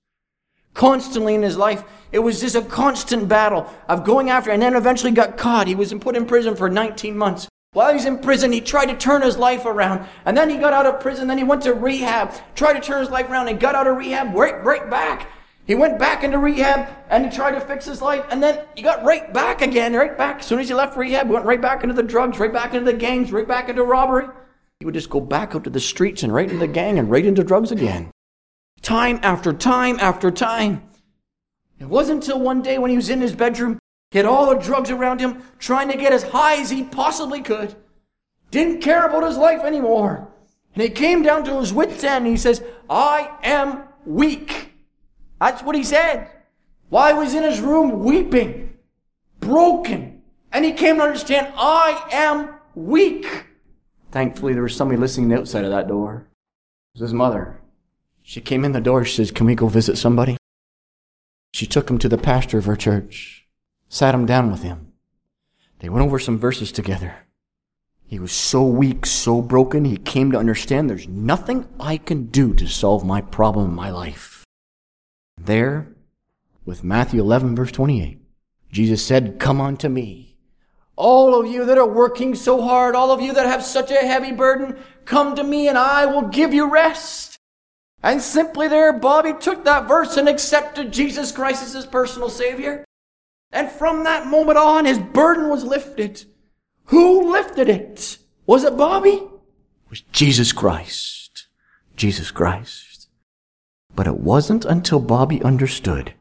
Constantly 0.74 1.36
in 1.36 1.44
his 1.44 1.58
life, 1.58 1.84
it 2.12 2.20
was 2.20 2.42
just 2.42 2.56
a 2.56 2.62
constant 2.62 3.28
battle 3.28 3.72
of 3.88 4.04
going 4.04 4.30
after, 4.30 4.52
and 4.52 4.62
then 4.62 4.76
eventually 4.76 5.12
got 5.12 5.38
caught. 5.38 5.68
He 5.68 5.76
was 5.76 5.94
put 5.94 6.16
in 6.16 6.26
prison 6.26 6.56
for 6.56 6.70
19 6.70 7.18
months. 7.18 7.48
While 7.74 7.90
he 7.90 7.96
was 7.96 8.06
in 8.06 8.20
prison, 8.20 8.52
he 8.52 8.62
tried 8.62 8.88
to 8.88 8.96
turn 8.96 9.22
his 9.22 9.38
life 9.38 9.66
around. 9.66 10.08
And 10.26 10.38
then 10.38 10.50
he 10.50 10.58
got 10.58 10.74
out 10.74 10.86
of 10.86 11.00
prison, 11.00 11.28
then 11.28 11.38
he 11.38 11.44
went 11.44 11.64
to 11.64 11.74
rehab, 11.74 12.34
tried 12.56 12.74
to 12.74 12.80
turn 12.80 13.02
his 13.02 13.10
life 13.10 13.30
around, 13.30 13.48
and 13.48 13.60
got 13.60 13.76
out 13.76 13.88
of 13.88 13.98
rehab 13.98 14.36
right, 14.36 14.64
right 14.64 14.90
back. 14.90 15.30
He 15.66 15.76
went 15.76 15.98
back 15.98 16.24
into 16.24 16.38
rehab 16.40 16.90
and 17.10 17.26
he 17.26 17.32
tried 17.32 17.52
to 17.52 17.62
fix 17.62 17.86
his 17.86 18.02
life, 18.02 18.26
and 18.30 18.44
then 18.44 18.66
he 18.76 18.82
got 18.82 19.04
right 19.04 19.34
back 19.34 19.62
again, 19.62 19.94
right 19.94 20.18
back. 20.18 20.40
As 20.40 20.46
soon 20.46 20.60
as 20.60 20.68
he 20.68 20.74
left 20.74 20.98
rehab, 20.98 21.30
went 21.30 21.46
right 21.46 21.62
back 21.62 21.84
into 21.84 21.96
the 21.96 22.04
drugs, 22.04 22.40
right 22.40 22.52
back 22.52 22.74
into 22.74 22.92
the 22.92 22.98
gangs, 22.98 23.32
right 23.32 23.48
back 23.48 23.70
into 23.70 23.84
robbery. 23.84 24.28
He 24.80 24.86
would 24.86 24.94
just 24.94 25.10
go 25.10 25.22
back 25.22 25.56
out 25.56 25.64
to 25.64 25.70
the 25.70 25.80
streets 25.80 26.24
and 26.24 26.34
right 26.34 26.50
into 26.50 26.60
the 26.60 26.68
gang 26.68 27.00
and 27.00 27.10
right 27.10 27.26
into 27.26 27.44
drugs 27.44 27.72
again. 27.72 28.12
Time 28.82 29.20
after 29.24 29.54
time 29.54 29.98
after 30.02 30.30
time. 30.30 30.84
It 31.80 31.86
wasn't 31.86 32.24
until 32.24 32.42
one 32.42 32.62
day 32.62 32.78
when 32.78 32.92
he 32.92 32.98
was 32.98 33.10
in 33.10 33.22
his 33.22 33.34
bedroom, 33.34 33.80
he 34.12 34.20
had 34.20 34.26
all 34.26 34.48
the 34.48 34.56
drugs 34.56 34.92
around 34.92 35.22
him, 35.22 35.42
trying 35.58 35.90
to 35.90 35.98
get 35.98 36.12
as 36.12 36.24
high 36.24 36.62
as 36.62 36.70
he 36.70 36.84
possibly 36.84 37.42
could. 37.42 37.76
Didn't 38.52 38.82
care 38.82 39.06
about 39.06 39.24
his 39.24 39.38
life 39.38 39.64
anymore. 39.64 40.28
And 40.76 40.84
he 40.84 40.90
came 40.90 41.24
down 41.24 41.44
to 41.46 41.60
his 41.60 41.74
wits' 41.74 42.04
end 42.04 42.26
and 42.26 42.28
he 42.28 42.38
says, 42.38 42.62
I 42.90 43.32
am 43.42 43.84
weak. 44.06 44.63
That's 45.40 45.64
what 45.64 45.76
he 45.76 45.84
said. 45.84 46.30
While 46.90 47.14
he 47.14 47.20
was 47.20 47.34
in 47.34 47.44
his 47.44 47.60
room 47.60 48.04
weeping, 48.04 48.78
broken. 49.40 50.22
And 50.52 50.64
he 50.64 50.72
came 50.72 50.98
to 50.98 51.04
understand, 51.04 51.54
I 51.58 52.08
am 52.12 52.56
weak. 52.76 53.48
Thankfully, 54.12 54.54
there 54.54 54.64
was 54.64 54.76
somebody 54.76 55.00
listening 55.00 55.34
outside 55.34 55.66
of 55.66 55.72
that 55.72 55.88
door. 55.88 56.28
It 56.94 57.00
was 57.00 57.10
his 57.10 57.14
mother. 57.14 57.60
She 58.22 58.42
came 58.42 58.64
in 58.64 58.72
the 58.72 58.82
door. 58.82 59.04
She 59.04 59.16
says, 59.16 59.32
Can 59.32 59.48
we 59.48 59.56
go 59.56 59.68
visit 59.68 59.98
somebody? 59.98 60.38
She 61.52 61.66
took 61.68 61.90
him 61.90 61.98
to 62.00 62.10
the 62.10 62.18
pastor 62.18 62.58
of 62.58 62.66
her 62.66 62.76
church, 62.76 63.46
sat 63.90 64.16
him 64.16 64.26
down 64.26 64.52
with 64.52 64.64
him. 64.64 64.94
They 65.80 65.90
went 65.90 66.06
over 66.06 66.18
some 66.18 66.40
verses 66.40 66.72
together. 66.72 67.16
He 68.06 68.20
was 68.20 68.32
so 68.32 68.64
weak, 68.64 69.06
so 69.06 69.42
broken, 69.42 69.86
he 69.86 69.98
came 69.98 70.32
to 70.32 70.38
understand 70.38 70.90
there's 70.90 71.08
nothing 71.08 71.68
I 71.80 71.98
can 71.98 72.28
do 72.28 72.54
to 72.54 72.68
solve 72.68 73.04
my 73.04 73.22
problem 73.22 73.72
in 73.72 73.76
my 73.76 73.90
life. 73.90 74.33
There, 75.38 75.94
with 76.66 76.84
Matthew 76.84 77.22
11, 77.22 77.56
verse 77.56 77.72
28, 77.72 78.20
Jesus 78.72 79.06
said, 79.06 79.40
Come 79.40 79.60
unto 79.60 79.90
me. 79.90 80.38
All 80.96 81.40
of 81.40 81.48
you 81.48 81.66
that 81.66 81.78
are 81.78 81.88
working 81.88 82.36
so 82.36 82.62
hard, 82.62 82.96
all 82.96 83.12
of 83.12 83.22
you 83.22 83.34
that 83.34 83.46
have 83.46 83.64
such 83.64 83.92
a 83.92 83.96
heavy 83.96 84.32
burden, 84.32 84.78
come 85.06 85.36
to 85.36 85.44
me 85.44 85.68
and 85.68 85.78
I 85.78 86.06
will 86.06 86.28
give 86.28 86.54
you 86.54 86.70
rest. 86.72 87.38
And 88.04 88.22
simply 88.22 88.68
there, 88.68 88.94
Bobby 88.94 89.34
took 89.40 89.64
that 89.64 89.88
verse 89.88 90.18
and 90.18 90.28
accepted 90.28 90.92
Jesus 90.92 91.32
Christ 91.32 91.64
as 91.64 91.74
his 91.74 91.86
personal 91.86 92.30
Savior. 92.30 92.86
And 93.52 93.70
from 93.72 94.04
that 94.04 94.28
moment 94.28 94.58
on, 94.58 94.86
his 94.86 95.00
burden 95.00 95.50
was 95.50 95.64
lifted. 95.64 96.26
Who 96.86 97.32
lifted 97.32 97.70
it? 97.70 98.18
Was 98.46 98.64
it 98.64 98.76
Bobby? 98.76 99.12
It 99.12 99.90
was 99.90 100.02
Jesus 100.12 100.52
Christ. 100.52 101.48
Jesus 101.96 102.30
Christ. 102.30 102.93
But 103.96 104.08
it 104.08 104.20
wasn't 104.20 104.66
until 104.66 105.00
Bobby 105.00 105.42
understood 105.44 106.14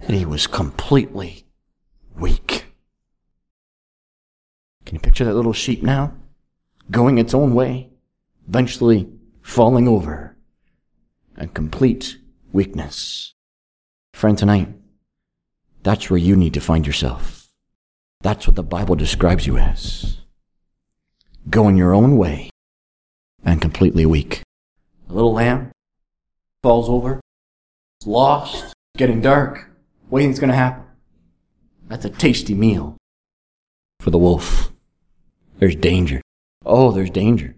that 0.00 0.10
he 0.10 0.24
was 0.24 0.46
completely 0.46 1.44
weak. 2.16 2.66
Can 4.84 4.96
you 4.96 5.00
picture 5.00 5.24
that 5.24 5.34
little 5.34 5.52
sheep 5.52 5.82
now? 5.82 6.14
Going 6.90 7.18
its 7.18 7.34
own 7.34 7.54
way, 7.54 7.90
eventually 8.48 9.08
falling 9.42 9.86
over, 9.86 10.36
and 11.36 11.54
complete 11.54 12.18
weakness. 12.52 13.34
Friend, 14.12 14.36
tonight, 14.36 14.68
that's 15.82 16.10
where 16.10 16.18
you 16.18 16.34
need 16.34 16.54
to 16.54 16.60
find 16.60 16.86
yourself. 16.86 17.48
That's 18.22 18.46
what 18.46 18.56
the 18.56 18.62
Bible 18.62 18.96
describes 18.96 19.46
you 19.46 19.56
as. 19.56 20.18
Going 21.48 21.76
your 21.76 21.94
own 21.94 22.16
way 22.16 22.50
and 23.44 23.62
completely 23.62 24.04
weak. 24.04 24.42
A 25.08 25.12
little 25.12 25.32
lamb 25.32 25.70
falls 26.62 26.88
over. 26.88 27.20
It's 28.00 28.06
lost. 28.06 28.64
It's 28.64 28.74
getting 28.98 29.20
dark. 29.20 29.70
What 30.08 30.22
to 30.50 30.56
happen? 30.56 30.84
That's 31.88 32.04
a 32.04 32.10
tasty 32.10 32.54
meal 32.54 32.96
for 34.00 34.10
the 34.10 34.18
wolf. 34.18 34.72
There's 35.58 35.76
danger. 35.76 36.20
Oh, 36.64 36.90
there's 36.90 37.10
danger. 37.10 37.56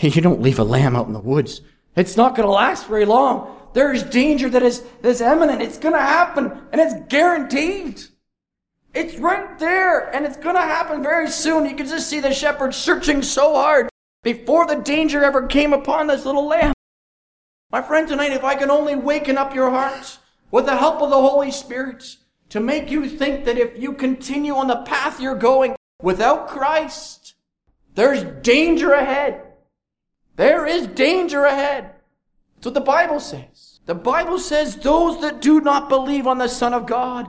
You 0.00 0.20
don't 0.20 0.42
leave 0.42 0.58
a 0.58 0.64
lamb 0.64 0.94
out 0.94 1.06
in 1.06 1.12
the 1.12 1.20
woods. 1.20 1.60
It's 1.96 2.16
not 2.16 2.36
to 2.46 2.52
last 2.52 2.86
very 2.86 3.04
long. 3.04 3.56
There's 3.74 4.02
danger 4.02 4.48
that 4.50 4.62
is, 4.62 4.82
that 5.02 5.08
is 5.08 5.20
imminent. 5.20 5.60
It's 5.60 5.78
to 5.94 6.00
happen, 6.00 6.52
and 6.72 6.80
it's 6.80 6.94
guaranteed. 7.08 8.02
It's 8.94 9.18
right 9.18 9.58
there, 9.58 10.14
and 10.14 10.24
it's 10.24 10.36
to 10.54 10.60
happen 10.60 11.02
very 11.02 11.28
soon. 11.28 11.66
You 11.66 11.74
can 11.74 11.86
just 11.86 12.08
see 12.08 12.20
the 12.20 12.32
shepherd 12.32 12.74
searching 12.74 13.22
so 13.22 13.54
hard 13.54 13.88
before 14.22 14.66
the 14.66 14.76
danger 14.76 15.24
ever 15.24 15.46
came 15.46 15.72
upon 15.72 16.06
this 16.06 16.24
little 16.24 16.46
lamb. 16.46 16.72
My 17.70 17.82
friend, 17.82 18.08
tonight, 18.08 18.32
if 18.32 18.44
I 18.44 18.54
can 18.54 18.70
only 18.70 18.96
waken 18.96 19.36
up 19.36 19.54
your 19.54 19.68
hearts 19.68 20.20
with 20.50 20.64
the 20.64 20.78
help 20.78 21.02
of 21.02 21.10
the 21.10 21.20
Holy 21.20 21.50
Spirit 21.50 22.16
to 22.48 22.60
make 22.60 22.90
you 22.90 23.06
think 23.06 23.44
that 23.44 23.58
if 23.58 23.78
you 23.78 23.92
continue 23.92 24.54
on 24.54 24.68
the 24.68 24.76
path 24.76 25.20
you're 25.20 25.34
going 25.34 25.76
without 26.00 26.48
Christ, 26.48 27.34
there's 27.94 28.24
danger 28.42 28.92
ahead. 28.92 29.42
There 30.36 30.64
is 30.66 30.86
danger 30.86 31.44
ahead. 31.44 31.90
That's 32.54 32.66
what 32.66 32.74
the 32.74 32.80
Bible 32.80 33.20
says. 33.20 33.80
The 33.84 33.94
Bible 33.94 34.38
says 34.38 34.76
those 34.76 35.20
that 35.20 35.42
do 35.42 35.60
not 35.60 35.90
believe 35.90 36.26
on 36.26 36.38
the 36.38 36.48
Son 36.48 36.72
of 36.72 36.86
God, 36.86 37.28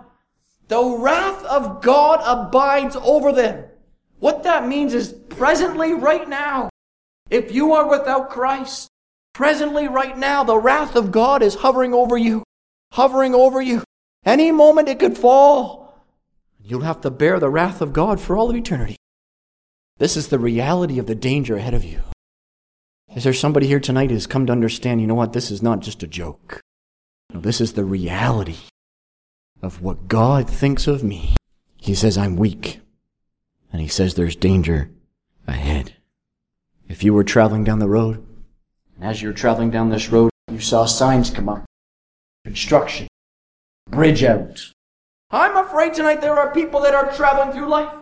the 0.70 0.82
wrath 0.82 1.44
of 1.46 1.82
God 1.82 2.22
abides 2.24 2.96
over 2.96 3.34
them. 3.34 3.66
What 4.20 4.44
that 4.44 4.68
means 4.68 4.94
is 4.94 5.12
presently, 5.12 5.94
right 5.94 6.30
now, 6.30 6.70
if 7.30 7.52
you 7.52 7.74
are 7.74 7.90
without 7.90 8.30
Christ, 8.30 8.90
Presently, 9.40 9.88
right 9.88 10.18
now, 10.18 10.44
the 10.44 10.58
wrath 10.58 10.98
of 10.98 11.14
God 11.14 11.42
is 11.42 11.56
hovering 11.56 11.94
over 11.94 12.18
you, 12.18 12.44
hovering 12.92 13.34
over 13.34 13.62
you. 13.62 13.86
Any 14.26 14.52
moment 14.52 14.90
it 14.90 15.00
could 15.00 15.18
fall. 15.18 15.96
You'll 16.62 16.82
have 16.82 17.00
to 17.00 17.10
bear 17.10 17.40
the 17.40 17.50
wrath 17.50 17.80
of 17.80 17.94
God 17.94 18.20
for 18.20 18.36
all 18.36 18.50
of 18.50 18.56
eternity. 18.58 18.98
This 19.98 20.18
is 20.18 20.28
the 20.28 20.40
reality 20.40 21.00
of 21.00 21.06
the 21.06 21.16
danger 21.16 21.56
ahead 21.56 21.74
of 21.74 21.86
you. 21.86 22.02
Is 23.16 23.24
there 23.24 23.32
somebody 23.32 23.66
here 23.66 23.80
tonight 23.80 24.12
who's 24.12 24.28
come 24.28 24.46
to 24.46 24.52
understand, 24.52 25.00
you 25.00 25.08
know 25.08 25.16
what, 25.16 25.32
this 25.32 25.52
is 25.52 25.64
not 25.64 25.80
just 25.80 26.04
a 26.04 26.08
joke. 26.08 26.60
No, 27.34 27.40
this 27.40 27.62
is 27.62 27.72
the 27.72 27.86
reality 27.86 28.58
of 29.62 29.82
what 29.82 30.10
God 30.10 30.50
thinks 30.50 30.86
of 30.86 31.02
me. 31.02 31.38
He 31.78 31.96
says 31.96 32.18
I'm 32.18 32.36
weak. 32.36 32.82
And 33.72 33.82
he 33.82 33.88
says 33.88 34.16
there's 34.16 34.36
danger 34.36 34.92
ahead. 35.48 35.94
If 36.90 37.06
you 37.06 37.14
were 37.14 37.24
traveling 37.24 37.64
down 37.64 37.80
the 37.80 37.88
road 37.88 38.26
and 39.00 39.10
as 39.10 39.22
you 39.22 39.30
were 39.30 39.34
traveling 39.34 39.70
down 39.70 39.90
this 39.90 40.10
road, 40.10 40.30
you 40.52 40.60
saw 40.60 40.86
signs 40.86 41.30
come 41.30 41.48
up. 41.48 41.64
Construction. 42.44 43.08
Bridge 43.90 44.24
out. 44.24 44.72
I'm 45.32 45.56
afraid 45.58 45.94
tonight 45.94 46.22
there 46.22 46.38
are 46.38 46.54
people 46.54 46.82
that 46.82 46.94
are 46.94 47.12
traveling 47.14 47.52
through 47.54 47.70
life 47.70 47.94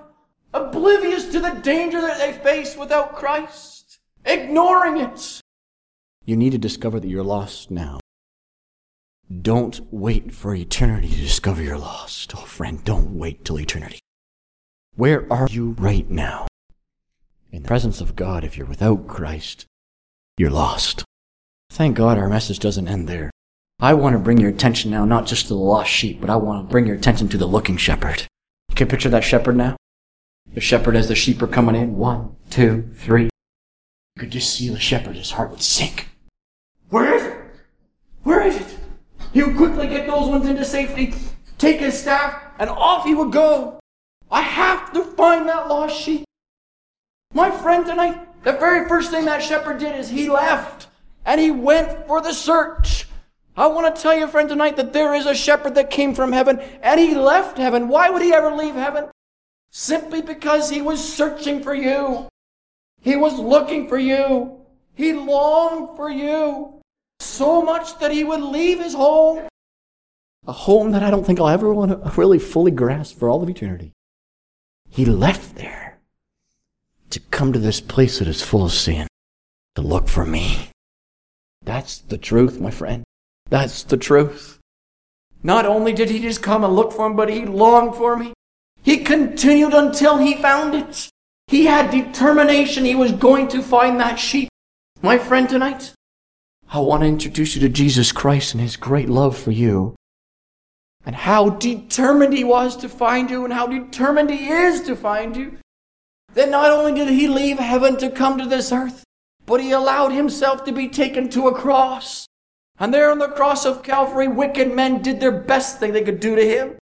oblivious 0.53 1.25
to 1.25 1.39
the 1.39 1.51
danger 1.61 2.01
that 2.01 2.17
they 2.17 2.31
face 2.31 2.75
without 2.75 3.15
Christ, 3.15 3.99
ignoring 4.25 4.97
it. 4.97 5.41
You 6.25 6.35
need 6.35 6.51
to 6.53 6.57
discover 6.57 6.99
that 6.99 7.07
you're 7.07 7.23
lost 7.23 7.69
now. 7.69 7.99
Don't 9.41 9.81
wait 9.91 10.33
for 10.33 10.55
eternity 10.55 11.09
to 11.09 11.15
discover 11.15 11.61
you're 11.61 11.77
lost. 11.77 12.33
Oh, 12.35 12.41
friend, 12.45 12.83
don't 12.83 13.17
wait 13.17 13.45
till 13.45 13.59
eternity. 13.59 13.99
Where 14.95 15.31
are 15.31 15.47
you 15.51 15.75
right 15.77 16.09
now? 16.09 16.47
In 17.51 17.61
the 17.61 17.67
presence 17.67 18.01
of 18.01 18.15
God, 18.15 18.43
if 18.43 18.57
you're 18.57 18.65
without 18.65 19.07
Christ, 19.07 19.65
you're 20.37 20.51
lost. 20.51 21.03
Thank 21.71 21.97
God 21.97 22.17
our 22.17 22.29
message 22.29 22.59
doesn't 22.59 22.87
end 22.87 23.07
there. 23.07 23.31
I 23.79 23.93
want 23.93 24.13
to 24.13 24.19
bring 24.19 24.39
your 24.39 24.49
attention 24.49 24.91
now 24.91 25.05
not 25.05 25.25
just 25.25 25.47
to 25.47 25.49
the 25.49 25.59
lost 25.59 25.91
sheep, 25.91 26.21
but 26.21 26.29
I 26.29 26.35
want 26.35 26.67
to 26.67 26.71
bring 26.71 26.85
your 26.85 26.95
attention 26.95 27.27
to 27.29 27.37
the 27.37 27.47
looking 27.47 27.77
shepherd. 27.77 28.17
Can 28.17 28.27
you 28.69 28.75
can 28.75 28.87
picture 28.87 29.09
that 29.09 29.23
shepherd 29.23 29.55
now? 29.55 29.75
The 30.53 30.61
shepherd 30.61 30.95
as 30.95 31.07
the 31.07 31.15
sheep 31.15 31.41
are 31.41 31.47
coming 31.47 31.75
in. 31.75 31.97
One, 31.97 32.35
two, 32.49 32.89
three. 32.95 33.23
You 33.23 34.19
could 34.19 34.31
just 34.31 34.53
see 34.53 34.69
the 34.69 34.79
shepherd, 34.79 35.15
his 35.15 35.31
heart 35.31 35.51
would 35.51 35.61
sink. 35.61 36.09
Where 36.89 37.13
is 37.13 37.23
it? 37.23 37.37
Where 38.23 38.41
is 38.41 38.57
it? 38.57 38.77
He 39.33 39.43
would 39.43 39.57
quickly 39.57 39.87
get 39.87 40.07
those 40.07 40.29
ones 40.29 40.47
into 40.47 40.65
safety, 40.65 41.13
take 41.57 41.79
his 41.79 41.99
staff, 41.99 42.41
and 42.59 42.69
off 42.69 43.05
he 43.05 43.13
would 43.13 43.31
go. 43.31 43.79
I 44.31 44.41
have 44.41 44.91
to 44.93 45.03
find 45.03 45.47
that 45.47 45.67
lost 45.67 45.99
sheep. 45.99 46.26
My 47.37 47.51
friend 47.51 47.85
tonight, 47.85 48.43
the 48.43 48.53
very 48.53 48.89
first 48.89 49.11
thing 49.11 49.25
that 49.25 49.43
shepherd 49.43 49.77
did 49.77 49.95
is 49.95 50.09
he 50.09 50.27
left 50.27 50.87
and 51.23 51.39
he 51.39 51.51
went 51.51 52.07
for 52.07 52.19
the 52.19 52.33
search. 52.33 53.07
I 53.55 53.67
want 53.67 53.95
to 53.95 54.01
tell 54.01 54.17
you, 54.17 54.25
friend, 54.25 54.49
tonight 54.49 54.75
that 54.77 54.91
there 54.91 55.13
is 55.13 55.27
a 55.27 55.35
shepherd 55.35 55.75
that 55.75 55.91
came 55.91 56.15
from 56.15 56.31
heaven 56.31 56.59
and 56.81 56.99
he 56.99 57.13
left 57.13 57.59
heaven. 57.59 57.89
Why 57.89 58.09
would 58.09 58.23
he 58.23 58.33
ever 58.33 58.49
leave 58.55 58.73
heaven? 58.73 59.11
Simply 59.69 60.23
because 60.23 60.71
he 60.71 60.81
was 60.81 60.97
searching 61.13 61.61
for 61.61 61.75
you. 61.75 62.27
He 63.01 63.15
was 63.15 63.37
looking 63.37 63.87
for 63.87 63.99
you. 63.99 64.59
He 64.95 65.13
longed 65.13 65.95
for 65.95 66.09
you 66.09 66.81
so 67.19 67.61
much 67.61 67.99
that 67.99 68.09
he 68.09 68.23
would 68.23 68.41
leave 68.41 68.79
his 68.79 68.95
home. 68.95 69.47
A 70.47 70.53
home 70.53 70.89
that 70.89 71.03
I 71.03 71.11
don't 71.11 71.23
think 71.23 71.39
I'll 71.39 71.49
ever 71.49 71.71
want 71.71 71.91
to 71.91 72.11
really 72.19 72.39
fully 72.39 72.71
grasp 72.71 73.19
for 73.19 73.29
all 73.29 73.43
of 73.43 73.49
eternity. 73.49 73.91
He 74.89 75.05
left 75.05 75.53
there 75.53 75.86
to 77.09 77.19
come 77.31 77.53
to 77.53 77.59
this 77.59 77.81
place 77.81 78.19
that 78.19 78.27
is 78.27 78.41
full 78.41 78.65
of 78.65 78.71
sin, 78.71 79.07
to 79.75 79.81
look 79.81 80.07
for 80.07 80.25
me. 80.25 80.69
That's 81.63 81.99
the 81.99 82.17
truth, 82.17 82.59
my 82.59 82.71
friend. 82.71 83.03
That's 83.49 83.83
the 83.83 83.97
truth. 83.97 84.59
Not 85.43 85.65
only 85.65 85.93
did 85.93 86.09
he 86.09 86.19
just 86.19 86.41
come 86.41 86.63
and 86.63 86.75
look 86.75 86.91
for 86.91 87.05
him, 87.05 87.15
but 87.15 87.29
he 87.29 87.45
longed 87.45 87.95
for 87.95 88.17
me. 88.17 88.33
He 88.83 88.97
continued 88.97 89.73
until 89.73 90.17
he 90.17 90.35
found 90.35 90.75
it. 90.75 91.09
He 91.47 91.65
had 91.65 91.91
determination 91.91 92.85
he 92.85 92.95
was 92.95 93.11
going 93.11 93.47
to 93.49 93.61
find 93.61 93.99
that 93.99 94.19
sheep. 94.19 94.49
My 95.01 95.17
friend, 95.17 95.47
tonight, 95.47 95.93
I 96.69 96.79
want 96.79 97.03
to 97.03 97.07
introduce 97.07 97.55
you 97.55 97.61
to 97.61 97.69
Jesus 97.69 98.11
Christ 98.11 98.53
and 98.53 98.61
his 98.61 98.75
great 98.75 99.09
love 99.09 99.37
for 99.37 99.51
you. 99.51 99.95
And 101.05 101.15
how 101.15 101.51
determined 101.51 102.33
he 102.33 102.43
was 102.43 102.75
to 102.77 102.89
find 102.89 103.29
you 103.29 103.45
and 103.45 103.53
how 103.53 103.67
determined 103.67 104.29
he 104.29 104.49
is 104.49 104.81
to 104.81 104.95
find 104.95 105.37
you. 105.37 105.57
That 106.37 106.49
not 106.49 106.69
only 106.69 106.93
did 106.93 107.07
he 107.07 107.27
leave 107.27 107.57
heaven 107.57 107.97
to 107.97 108.11
come 108.11 108.37
to 108.37 108.45
this 108.45 108.71
earth, 108.71 109.03
but 109.47 109.59
he 109.59 109.71
allowed 109.71 110.11
himself 110.11 110.63
to 110.65 110.71
be 110.71 110.87
taken 110.87 111.29
to 111.29 111.47
a 111.47 111.55
cross. 111.55 112.27
And 112.77 112.93
there 112.93 113.09
on 113.09 113.17
the 113.17 113.27
cross 113.27 113.65
of 113.65 113.81
Calvary, 113.81 114.27
wicked 114.27 114.71
men 114.71 115.01
did 115.01 115.19
their 115.19 115.31
best 115.31 115.79
thing 115.79 115.93
they 115.93 116.03
could 116.03 116.19
do 116.19 116.35
to 116.35 116.45
him. 116.47 116.75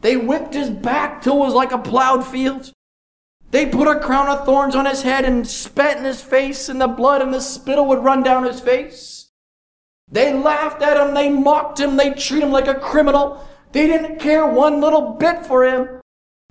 They 0.00 0.16
whipped 0.16 0.54
his 0.54 0.70
back 0.70 1.22
till 1.22 1.36
it 1.36 1.46
was 1.46 1.54
like 1.54 1.70
a 1.70 1.78
plowed 1.78 2.26
field. 2.26 2.72
They 3.52 3.64
put 3.64 3.86
a 3.86 4.00
crown 4.00 4.26
of 4.26 4.44
thorns 4.44 4.74
on 4.74 4.86
his 4.86 5.02
head 5.02 5.24
and 5.24 5.46
spat 5.46 5.98
in 5.98 6.04
his 6.04 6.20
face, 6.20 6.68
and 6.68 6.80
the 6.80 6.88
blood 6.88 7.22
and 7.22 7.32
the 7.32 7.40
spittle 7.40 7.86
would 7.86 8.02
run 8.02 8.24
down 8.24 8.42
his 8.42 8.58
face. 8.58 9.28
They 10.10 10.34
laughed 10.34 10.82
at 10.82 10.96
him, 10.96 11.14
they 11.14 11.30
mocked 11.30 11.78
him, 11.78 11.96
they 11.96 12.10
treated 12.10 12.46
him 12.46 12.50
like 12.50 12.66
a 12.66 12.74
criminal. 12.74 13.48
They 13.70 13.86
didn't 13.86 14.18
care 14.18 14.44
one 14.44 14.80
little 14.80 15.12
bit 15.12 15.46
for 15.46 15.64
him. 15.64 16.00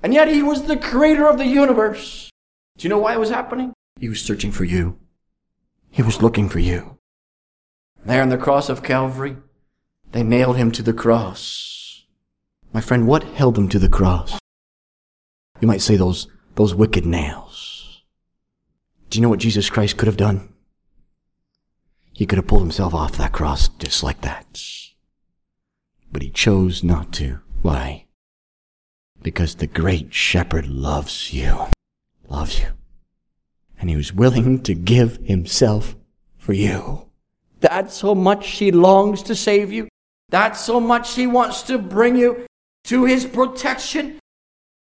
And 0.04 0.14
yet 0.14 0.28
he 0.28 0.44
was 0.44 0.64
the 0.64 0.78
creator 0.78 1.28
of 1.28 1.38
the 1.38 1.46
universe. 1.46 2.30
Do 2.78 2.84
you 2.84 2.90
know 2.90 2.98
why 2.98 3.14
it 3.14 3.20
was 3.20 3.30
happening? 3.30 3.74
He 4.00 4.10
was 4.10 4.22
searching 4.22 4.52
for 4.52 4.66
you. 4.66 5.00
He 5.90 6.02
was 6.02 6.22
looking 6.22 6.50
for 6.50 6.60
you. 6.60 6.98
There 8.06 8.22
on 8.22 8.30
the 8.30 8.38
cross 8.38 8.68
of 8.68 8.84
Calvary, 8.84 9.38
they 10.12 10.24
nailed 10.24 10.58
him 10.58 10.72
to 10.72 10.84
the 10.84 10.92
cross. 10.92 12.04
My 12.74 12.82
friend, 12.82 13.08
what 13.08 13.24
held 13.24 13.58
him 13.58 13.70
to 13.70 13.80
the 13.80 13.88
cross? 13.88 14.38
You 15.62 15.68
might 15.68 15.82
say 15.82 15.96
those, 15.96 16.28
those 16.56 16.76
wicked 16.76 17.06
nails. 17.06 18.04
Do 19.10 19.18
you 19.18 19.22
know 19.22 19.30
what 19.30 19.40
Jesus 19.40 19.70
Christ 19.70 19.96
could 19.96 20.08
have 20.08 20.18
done? 20.18 20.52
He 22.12 22.26
could 22.26 22.38
have 22.38 22.48
pulled 22.48 22.62
himself 22.62 22.94
off 22.94 23.18
that 23.18 23.32
cross 23.32 23.70
just 23.70 24.04
like 24.04 24.22
that. 24.22 24.62
But 26.12 26.24
he 26.24 26.30
chose 26.30 26.84
not 26.84 27.14
to. 27.14 27.40
Why? 27.62 28.06
Because 29.24 29.56
the 29.56 29.68
great 29.68 30.14
shepherd 30.14 30.68
loves 30.68 31.34
you. 31.34 31.68
Loves 32.28 32.60
you. 32.60 32.68
And 33.80 33.90
he 33.90 33.96
was 33.96 34.14
willing 34.14 34.62
to 34.64 34.74
give 34.74 35.18
himself 35.24 35.96
for 36.36 36.54
you. 36.54 37.08
That's 37.62 37.96
so 37.96 38.14
much 38.14 38.48
he 38.50 38.72
longs 38.72 39.24
to 39.24 39.36
save 39.36 39.72
you. 39.72 39.88
That's 40.30 40.60
so 40.60 40.80
much 40.80 41.16
he 41.16 41.26
wants 41.26 41.62
to 41.64 41.78
bring 41.78 42.18
you 42.18 42.46
to 42.86 43.06
his 43.06 43.26
protection. 43.26 44.20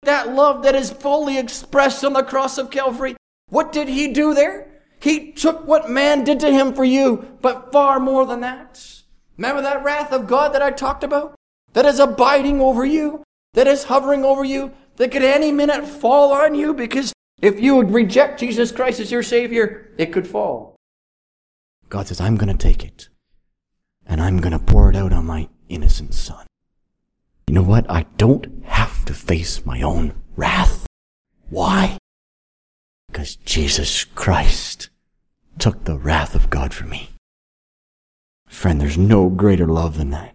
That 0.04 0.34
love 0.34 0.64
that 0.64 0.76
is 0.76 0.92
fully 0.92 1.38
expressed 1.38 2.06
on 2.06 2.14
the 2.14 2.24
cross 2.24 2.58
of 2.58 2.72
Calvary. 2.72 3.18
What 3.50 3.74
did 3.74 3.90
he 3.90 4.14
do 4.14 4.34
there? 4.34 4.68
He 5.02 5.32
took 5.32 5.68
what 5.68 5.90
man 5.90 6.24
did 6.24 6.40
to 6.42 6.52
him 6.52 6.74
for 6.74 6.86
you, 6.86 7.38
but 7.42 7.72
far 7.72 8.00
more 8.00 8.26
than 8.26 8.42
that. 8.42 9.02
Remember 9.38 9.62
that 9.62 9.84
wrath 9.84 10.14
of 10.14 10.28
God 10.28 10.54
that 10.54 10.62
I 10.62 10.72
talked 10.72 11.04
about? 11.04 11.36
That 11.74 11.86
is 11.86 12.00
abiding 12.00 12.62
over 12.62 12.86
you, 12.86 13.24
that 13.54 13.68
is 13.68 13.86
hovering 13.86 14.24
over 14.24 14.44
you, 14.44 14.72
that 14.98 15.12
could 15.12 15.24
any 15.24 15.52
minute 15.52 15.86
fall 15.86 16.34
on 16.34 16.56
you 16.56 16.74
because 16.74 17.14
if 17.42 17.60
you 17.60 17.76
would 17.76 17.92
reject 17.92 18.40
Jesus 18.40 18.72
Christ 18.72 19.00
as 19.00 19.12
your 19.12 19.24
Savior, 19.24 19.92
it 19.98 20.12
could 20.12 20.28
fall. 20.28 20.76
God 21.88 22.08
says, 22.08 22.22
I'm 22.22 22.36
going 22.36 22.56
to 22.56 22.68
take 22.68 22.84
it 22.84 23.10
and 24.06 24.22
I'm 24.22 24.38
going 24.38 24.52
to 24.52 24.60
pour 24.60 24.90
it 24.90 24.96
out 24.96 25.14
on 25.14 25.26
my 25.26 25.50
innocent 25.70 26.14
son. 26.14 26.46
You 27.48 27.56
know 27.56 27.64
what? 27.64 27.90
I 27.90 28.06
don't 28.18 28.64
have 28.66 29.06
to 29.06 29.14
face 29.14 29.66
my 29.66 29.82
own 29.82 30.14
wrath. 30.36 30.86
Why? 31.50 31.98
Because 33.08 33.38
Jesus 33.38 34.04
Christ 34.04 34.90
took 35.58 35.84
the 35.84 35.98
wrath 35.98 36.36
of 36.36 36.50
God 36.50 36.74
for 36.74 36.86
me. 36.86 37.10
Friend, 38.48 38.80
there's 38.80 38.98
no 38.98 39.30
greater 39.30 39.68
love 39.68 39.98
than 39.98 40.10
that. 40.12 40.34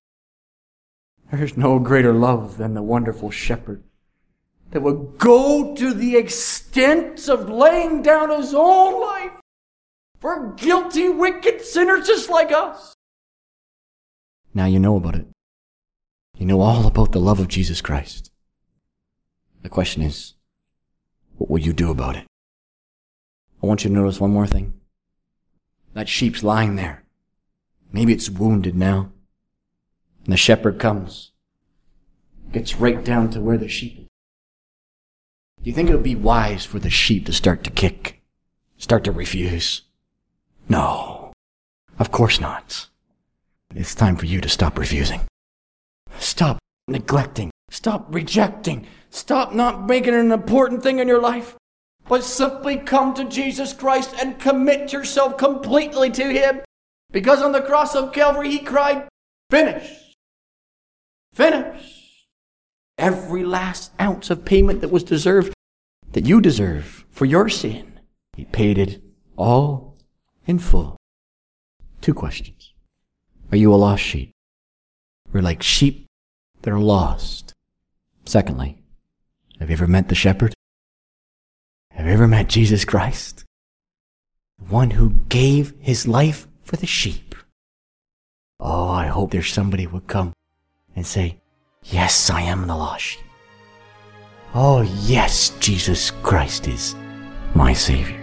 There's 1.36 1.56
no 1.56 1.80
greater 1.80 2.12
love 2.12 2.58
than 2.58 2.74
the 2.74 2.82
wonderful 2.82 3.30
shepherd 3.30 3.82
that 4.70 4.82
would 4.82 5.18
go 5.18 5.74
to 5.74 5.92
the 5.92 6.16
extent 6.16 7.28
of 7.28 7.50
laying 7.50 8.02
down 8.02 8.30
his 8.30 8.54
own 8.54 9.00
life 9.00 9.32
for 10.20 10.54
guilty, 10.56 11.08
wicked 11.08 11.60
sinners 11.60 12.06
just 12.06 12.30
like 12.30 12.52
us. 12.52 12.94
Now 14.54 14.66
you 14.66 14.78
know 14.78 14.96
about 14.96 15.16
it. 15.16 15.26
You 16.38 16.46
know 16.46 16.60
all 16.60 16.86
about 16.86 17.10
the 17.10 17.20
love 17.20 17.40
of 17.40 17.48
Jesus 17.48 17.80
Christ. 17.80 18.30
The 19.62 19.68
question 19.68 20.02
is, 20.02 20.34
what 21.36 21.50
will 21.50 21.60
you 21.60 21.72
do 21.72 21.90
about 21.90 22.16
it? 22.16 22.26
I 23.60 23.66
want 23.66 23.82
you 23.82 23.90
to 23.90 23.94
notice 23.94 24.20
one 24.20 24.30
more 24.30 24.46
thing. 24.46 24.74
That 25.94 26.08
sheep's 26.08 26.44
lying 26.44 26.76
there. 26.76 27.04
Maybe 27.92 28.12
it's 28.12 28.30
wounded 28.30 28.76
now. 28.76 29.10
And 30.24 30.32
the 30.32 30.36
shepherd 30.36 30.78
comes, 30.78 31.32
gets 32.52 32.76
right 32.76 33.04
down 33.04 33.30
to 33.30 33.40
where 33.40 33.58
the 33.58 33.68
sheep 33.68 33.98
is. 33.98 34.06
Do 35.62 35.70
you 35.70 35.72
think 35.72 35.88
it 35.88 35.94
would 35.94 36.02
be 36.02 36.14
wise 36.14 36.64
for 36.64 36.78
the 36.78 36.90
sheep 36.90 37.26
to 37.26 37.32
start 37.32 37.64
to 37.64 37.70
kick? 37.70 38.22
Start 38.76 39.04
to 39.04 39.12
refuse? 39.12 39.82
No. 40.68 41.32
Of 41.98 42.10
course 42.10 42.40
not. 42.40 42.88
It's 43.74 43.94
time 43.94 44.16
for 44.16 44.26
you 44.26 44.40
to 44.40 44.48
stop 44.48 44.78
refusing. 44.78 45.22
Stop 46.18 46.58
neglecting. 46.88 47.50
Stop 47.70 48.14
rejecting. 48.14 48.86
Stop 49.10 49.52
not 49.54 49.86
making 49.86 50.14
an 50.14 50.32
important 50.32 50.82
thing 50.82 50.98
in 50.98 51.08
your 51.08 51.20
life 51.20 51.56
but 52.08 52.24
simply 52.24 52.76
come 52.76 53.14
to 53.14 53.24
Jesus 53.24 53.72
Christ 53.72 54.14
and 54.20 54.38
commit 54.38 54.92
yourself 54.92 55.36
completely 55.38 56.10
to 56.10 56.28
Him. 56.28 56.60
Because 57.10 57.42
on 57.42 57.52
the 57.52 57.62
cross 57.62 57.94
of 57.94 58.12
Calvary, 58.12 58.50
He 58.50 58.58
cried, 58.58 59.08
Finish! 59.50 60.03
Finish! 61.34 62.28
Every 62.96 63.42
last 63.42 63.90
ounce 64.00 64.30
of 64.30 64.44
payment 64.44 64.80
that 64.80 64.92
was 64.92 65.02
deserved, 65.02 65.52
that 66.12 66.26
you 66.26 66.40
deserve 66.40 67.04
for 67.10 67.24
your 67.24 67.48
sin, 67.48 67.98
He 68.36 68.44
paid 68.44 68.78
it 68.78 69.02
all 69.36 69.98
in 70.46 70.60
full. 70.60 70.96
Two 72.00 72.14
questions. 72.14 72.72
Are 73.50 73.56
you 73.56 73.74
a 73.74 73.76
lost 73.76 74.02
sheep? 74.02 74.30
We're 75.32 75.42
like 75.42 75.60
sheep 75.60 76.06
that 76.62 76.72
are 76.72 76.78
lost. 76.78 77.52
Secondly, 78.24 78.78
have 79.58 79.70
you 79.70 79.74
ever 79.74 79.88
met 79.88 80.08
the 80.08 80.14
shepherd? 80.14 80.54
Have 81.90 82.06
you 82.06 82.12
ever 82.12 82.28
met 82.28 82.48
Jesus 82.48 82.84
Christ? 82.84 83.44
The 84.58 84.72
one 84.72 84.92
who 84.92 85.10
gave 85.28 85.74
his 85.80 86.06
life 86.06 86.46
for 86.62 86.76
the 86.76 86.86
sheep. 86.86 87.34
Oh, 88.60 88.88
I 88.88 89.08
hope 89.08 89.32
there's 89.32 89.52
somebody 89.52 89.88
would 89.88 90.06
come 90.06 90.32
and 90.96 91.06
say, 91.06 91.38
Yes, 91.84 92.30
I 92.30 92.42
am 92.42 92.66
the 92.66 92.76
lost. 92.76 93.18
Oh, 94.54 94.82
yes, 95.02 95.50
Jesus 95.60 96.10
Christ 96.22 96.68
is 96.68 96.94
my 97.54 97.72
Savior. 97.72 98.20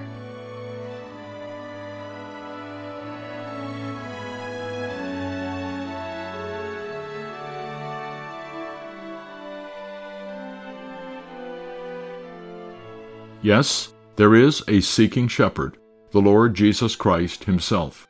Yes, 13.43 13.93
there 14.17 14.35
is 14.35 14.63
a 14.67 14.81
seeking 14.81 15.27
shepherd, 15.27 15.77
the 16.11 16.21
Lord 16.21 16.53
Jesus 16.53 16.95
Christ 16.95 17.43
himself. 17.43 18.07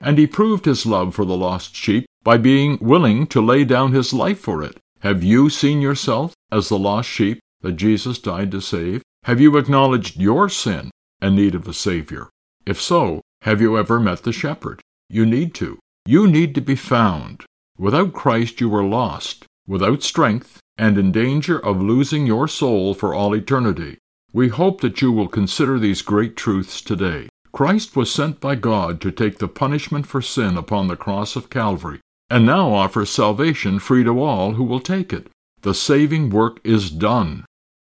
And 0.00 0.18
he 0.18 0.26
proved 0.26 0.64
his 0.64 0.84
love 0.84 1.14
for 1.14 1.24
the 1.24 1.36
lost 1.36 1.74
sheep 1.74 2.06
by 2.24 2.38
being 2.38 2.78
willing 2.80 3.26
to 3.28 3.40
lay 3.40 3.64
down 3.64 3.92
his 3.92 4.12
life 4.12 4.40
for 4.40 4.62
it. 4.62 4.80
Have 5.00 5.22
you 5.22 5.50
seen 5.50 5.82
yourself 5.82 6.32
as 6.50 6.68
the 6.68 6.78
lost 6.78 7.08
sheep 7.08 7.38
that 7.60 7.72
Jesus 7.72 8.18
died 8.18 8.50
to 8.52 8.60
save? 8.60 9.02
Have 9.24 9.40
you 9.40 9.56
acknowledged 9.56 10.18
your 10.18 10.48
sin 10.48 10.90
and 11.20 11.36
need 11.36 11.54
of 11.54 11.68
a 11.68 11.74
Savior? 11.74 12.30
If 12.66 12.80
so, 12.80 13.20
have 13.42 13.60
you 13.60 13.76
ever 13.76 14.00
met 14.00 14.22
the 14.22 14.32
shepherd? 14.32 14.80
You 15.10 15.26
need 15.26 15.54
to. 15.54 15.78
You 16.06 16.26
need 16.26 16.54
to 16.54 16.60
be 16.62 16.76
found. 16.76 17.44
Without 17.78 18.12
Christ, 18.12 18.60
you 18.60 18.74
are 18.74 18.84
lost, 18.84 19.44
without 19.66 20.02
strength, 20.02 20.60
and 20.78 20.96
in 20.96 21.12
danger 21.12 21.58
of 21.58 21.82
losing 21.82 22.26
your 22.26 22.48
soul 22.48 22.94
for 22.94 23.14
all 23.14 23.34
eternity. 23.34 23.98
We 24.32 24.48
hope 24.48 24.80
that 24.80 25.00
you 25.02 25.12
will 25.12 25.28
consider 25.28 25.78
these 25.78 26.02
great 26.02 26.36
truths 26.36 26.80
today. 26.80 27.28
Christ 27.52 27.94
was 27.94 28.10
sent 28.10 28.40
by 28.40 28.56
God 28.56 29.00
to 29.02 29.12
take 29.12 29.38
the 29.38 29.46
punishment 29.46 30.06
for 30.06 30.20
sin 30.20 30.56
upon 30.56 30.88
the 30.88 30.96
cross 30.96 31.36
of 31.36 31.50
Calvary, 31.50 32.00
and 32.30 32.46
now 32.46 32.72
offers 32.72 33.10
salvation 33.10 33.78
free 33.78 34.04
to 34.04 34.20
all 34.20 34.54
who 34.54 34.64
will 34.64 34.80
take 34.80 35.12
it. 35.12 35.28
The 35.62 35.74
saving 35.74 36.30
work 36.30 36.60
is 36.64 36.90
done. 36.90 37.44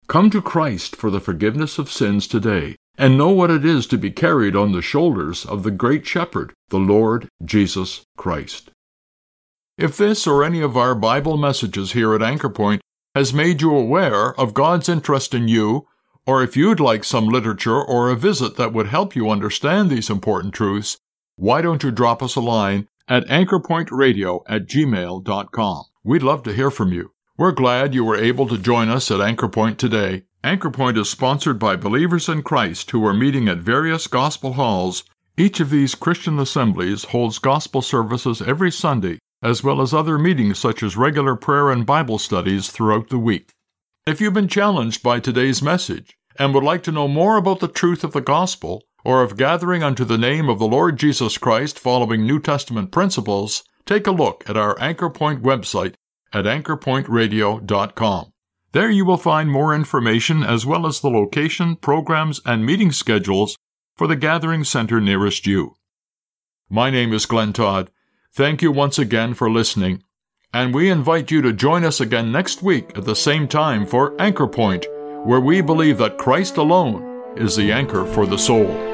Come 0.06 0.30
to 0.30 0.42
Christ 0.42 0.96
for 0.96 1.10
the 1.10 1.20
forgiveness 1.20 1.78
of 1.78 1.90
sins 1.90 2.28
today, 2.28 2.76
and 2.96 3.16
know 3.16 3.30
what 3.30 3.50
it 3.50 3.64
is 3.64 3.86
to 3.88 3.98
be 3.98 4.10
carried 4.10 4.54
on 4.54 4.72
the 4.72 4.82
shoulders 4.82 5.44
of 5.44 5.62
the 5.62 5.70
great 5.70 6.06
Shepherd, 6.06 6.52
the 6.68 6.78
Lord 6.78 7.28
Jesus 7.44 8.04
Christ. 8.16 8.70
If 9.76 9.96
this 9.96 10.26
or 10.26 10.44
any 10.44 10.60
of 10.60 10.76
our 10.76 10.94
Bible 10.94 11.36
messages 11.36 11.92
here 11.92 12.14
at 12.14 12.22
Anchor 12.22 12.48
Point 12.48 12.80
has 13.14 13.34
made 13.34 13.60
you 13.60 13.74
aware 13.74 14.38
of 14.38 14.54
God's 14.54 14.88
interest 14.88 15.34
in 15.34 15.48
you, 15.48 15.86
or 16.26 16.42
if 16.42 16.56
you'd 16.56 16.80
like 16.80 17.02
some 17.02 17.28
literature 17.28 17.82
or 17.82 18.08
a 18.08 18.16
visit 18.16 18.56
that 18.56 18.72
would 18.72 18.86
help 18.86 19.16
you 19.16 19.30
understand 19.30 19.90
these 19.90 20.10
important 20.10 20.54
truths, 20.54 20.98
why 21.36 21.60
don't 21.60 21.82
you 21.82 21.90
drop 21.90 22.22
us 22.22 22.36
a 22.36 22.40
line 22.40 22.88
at 23.08 23.26
anchorpointradio 23.26 24.42
at 24.46 24.66
gmail.com? 24.66 25.84
We'd 26.02 26.22
love 26.22 26.42
to 26.44 26.52
hear 26.52 26.70
from 26.70 26.92
you. 26.92 27.12
We're 27.36 27.52
glad 27.52 27.94
you 27.94 28.04
were 28.04 28.16
able 28.16 28.46
to 28.48 28.58
join 28.58 28.88
us 28.88 29.10
at 29.10 29.20
Anchor 29.20 29.48
Point 29.48 29.78
today. 29.78 30.24
Anchor 30.44 30.70
Point 30.70 30.98
is 30.98 31.08
sponsored 31.08 31.58
by 31.58 31.74
believers 31.74 32.28
in 32.28 32.42
Christ 32.42 32.90
who 32.90 33.04
are 33.06 33.14
meeting 33.14 33.48
at 33.48 33.58
various 33.58 34.06
gospel 34.06 34.52
halls. 34.52 35.04
Each 35.36 35.58
of 35.58 35.70
these 35.70 35.94
Christian 35.94 36.38
assemblies 36.38 37.04
holds 37.04 37.38
gospel 37.38 37.82
services 37.82 38.40
every 38.40 38.70
Sunday, 38.70 39.18
as 39.42 39.64
well 39.64 39.80
as 39.80 39.92
other 39.92 40.18
meetings 40.18 40.58
such 40.58 40.82
as 40.82 40.96
regular 40.96 41.34
prayer 41.34 41.70
and 41.70 41.84
Bible 41.84 42.18
studies 42.18 42.70
throughout 42.70 43.08
the 43.08 43.18
week. 43.18 43.50
If 44.06 44.20
you've 44.20 44.34
been 44.34 44.48
challenged 44.48 45.02
by 45.02 45.18
today's 45.18 45.62
message 45.62 46.14
and 46.38 46.54
would 46.54 46.62
like 46.62 46.82
to 46.84 46.92
know 46.92 47.08
more 47.08 47.36
about 47.36 47.60
the 47.60 47.68
truth 47.68 48.04
of 48.04 48.12
the 48.12 48.20
gospel, 48.20 48.84
or 49.04 49.22
of 49.22 49.36
gathering 49.36 49.82
unto 49.82 50.04
the 50.04 50.18
name 50.18 50.48
of 50.48 50.58
the 50.58 50.66
Lord 50.66 50.98
Jesus 50.98 51.38
Christ 51.38 51.78
following 51.78 52.26
New 52.26 52.40
Testament 52.40 52.90
principles, 52.90 53.62
take 53.86 54.06
a 54.06 54.12
look 54.12 54.48
at 54.48 54.56
our 54.56 54.80
Anchor 54.80 55.10
Point 55.10 55.42
website 55.42 55.94
at 56.32 56.46
anchorpointradio.com. 56.46 58.32
There 58.72 58.90
you 58.90 59.04
will 59.04 59.16
find 59.16 59.50
more 59.50 59.74
information 59.74 60.42
as 60.42 60.66
well 60.66 60.86
as 60.86 61.00
the 61.00 61.10
location, 61.10 61.76
programs, 61.76 62.40
and 62.44 62.66
meeting 62.66 62.90
schedules 62.90 63.56
for 63.94 64.06
the 64.06 64.16
gathering 64.16 64.64
center 64.64 65.00
nearest 65.00 65.46
you. 65.46 65.76
My 66.68 66.90
name 66.90 67.12
is 67.12 67.26
Glenn 67.26 67.52
Todd. 67.52 67.90
Thank 68.32 68.62
you 68.62 68.72
once 68.72 68.98
again 68.98 69.34
for 69.34 69.48
listening 69.48 70.02
and 70.54 70.72
we 70.72 70.88
invite 70.88 71.32
you 71.32 71.42
to 71.42 71.52
join 71.52 71.84
us 71.84 72.00
again 72.00 72.30
next 72.30 72.62
week 72.62 72.96
at 72.96 73.04
the 73.04 73.16
same 73.16 73.48
time 73.48 73.84
for 73.84 74.14
Anchor 74.22 74.46
Point, 74.46 74.86
where 75.24 75.40
we 75.40 75.60
believe 75.60 75.98
that 75.98 76.16
Christ 76.16 76.56
alone 76.58 77.36
is 77.36 77.56
the 77.56 77.72
anchor 77.72 78.06
for 78.06 78.24
the 78.24 78.38
soul. 78.38 78.93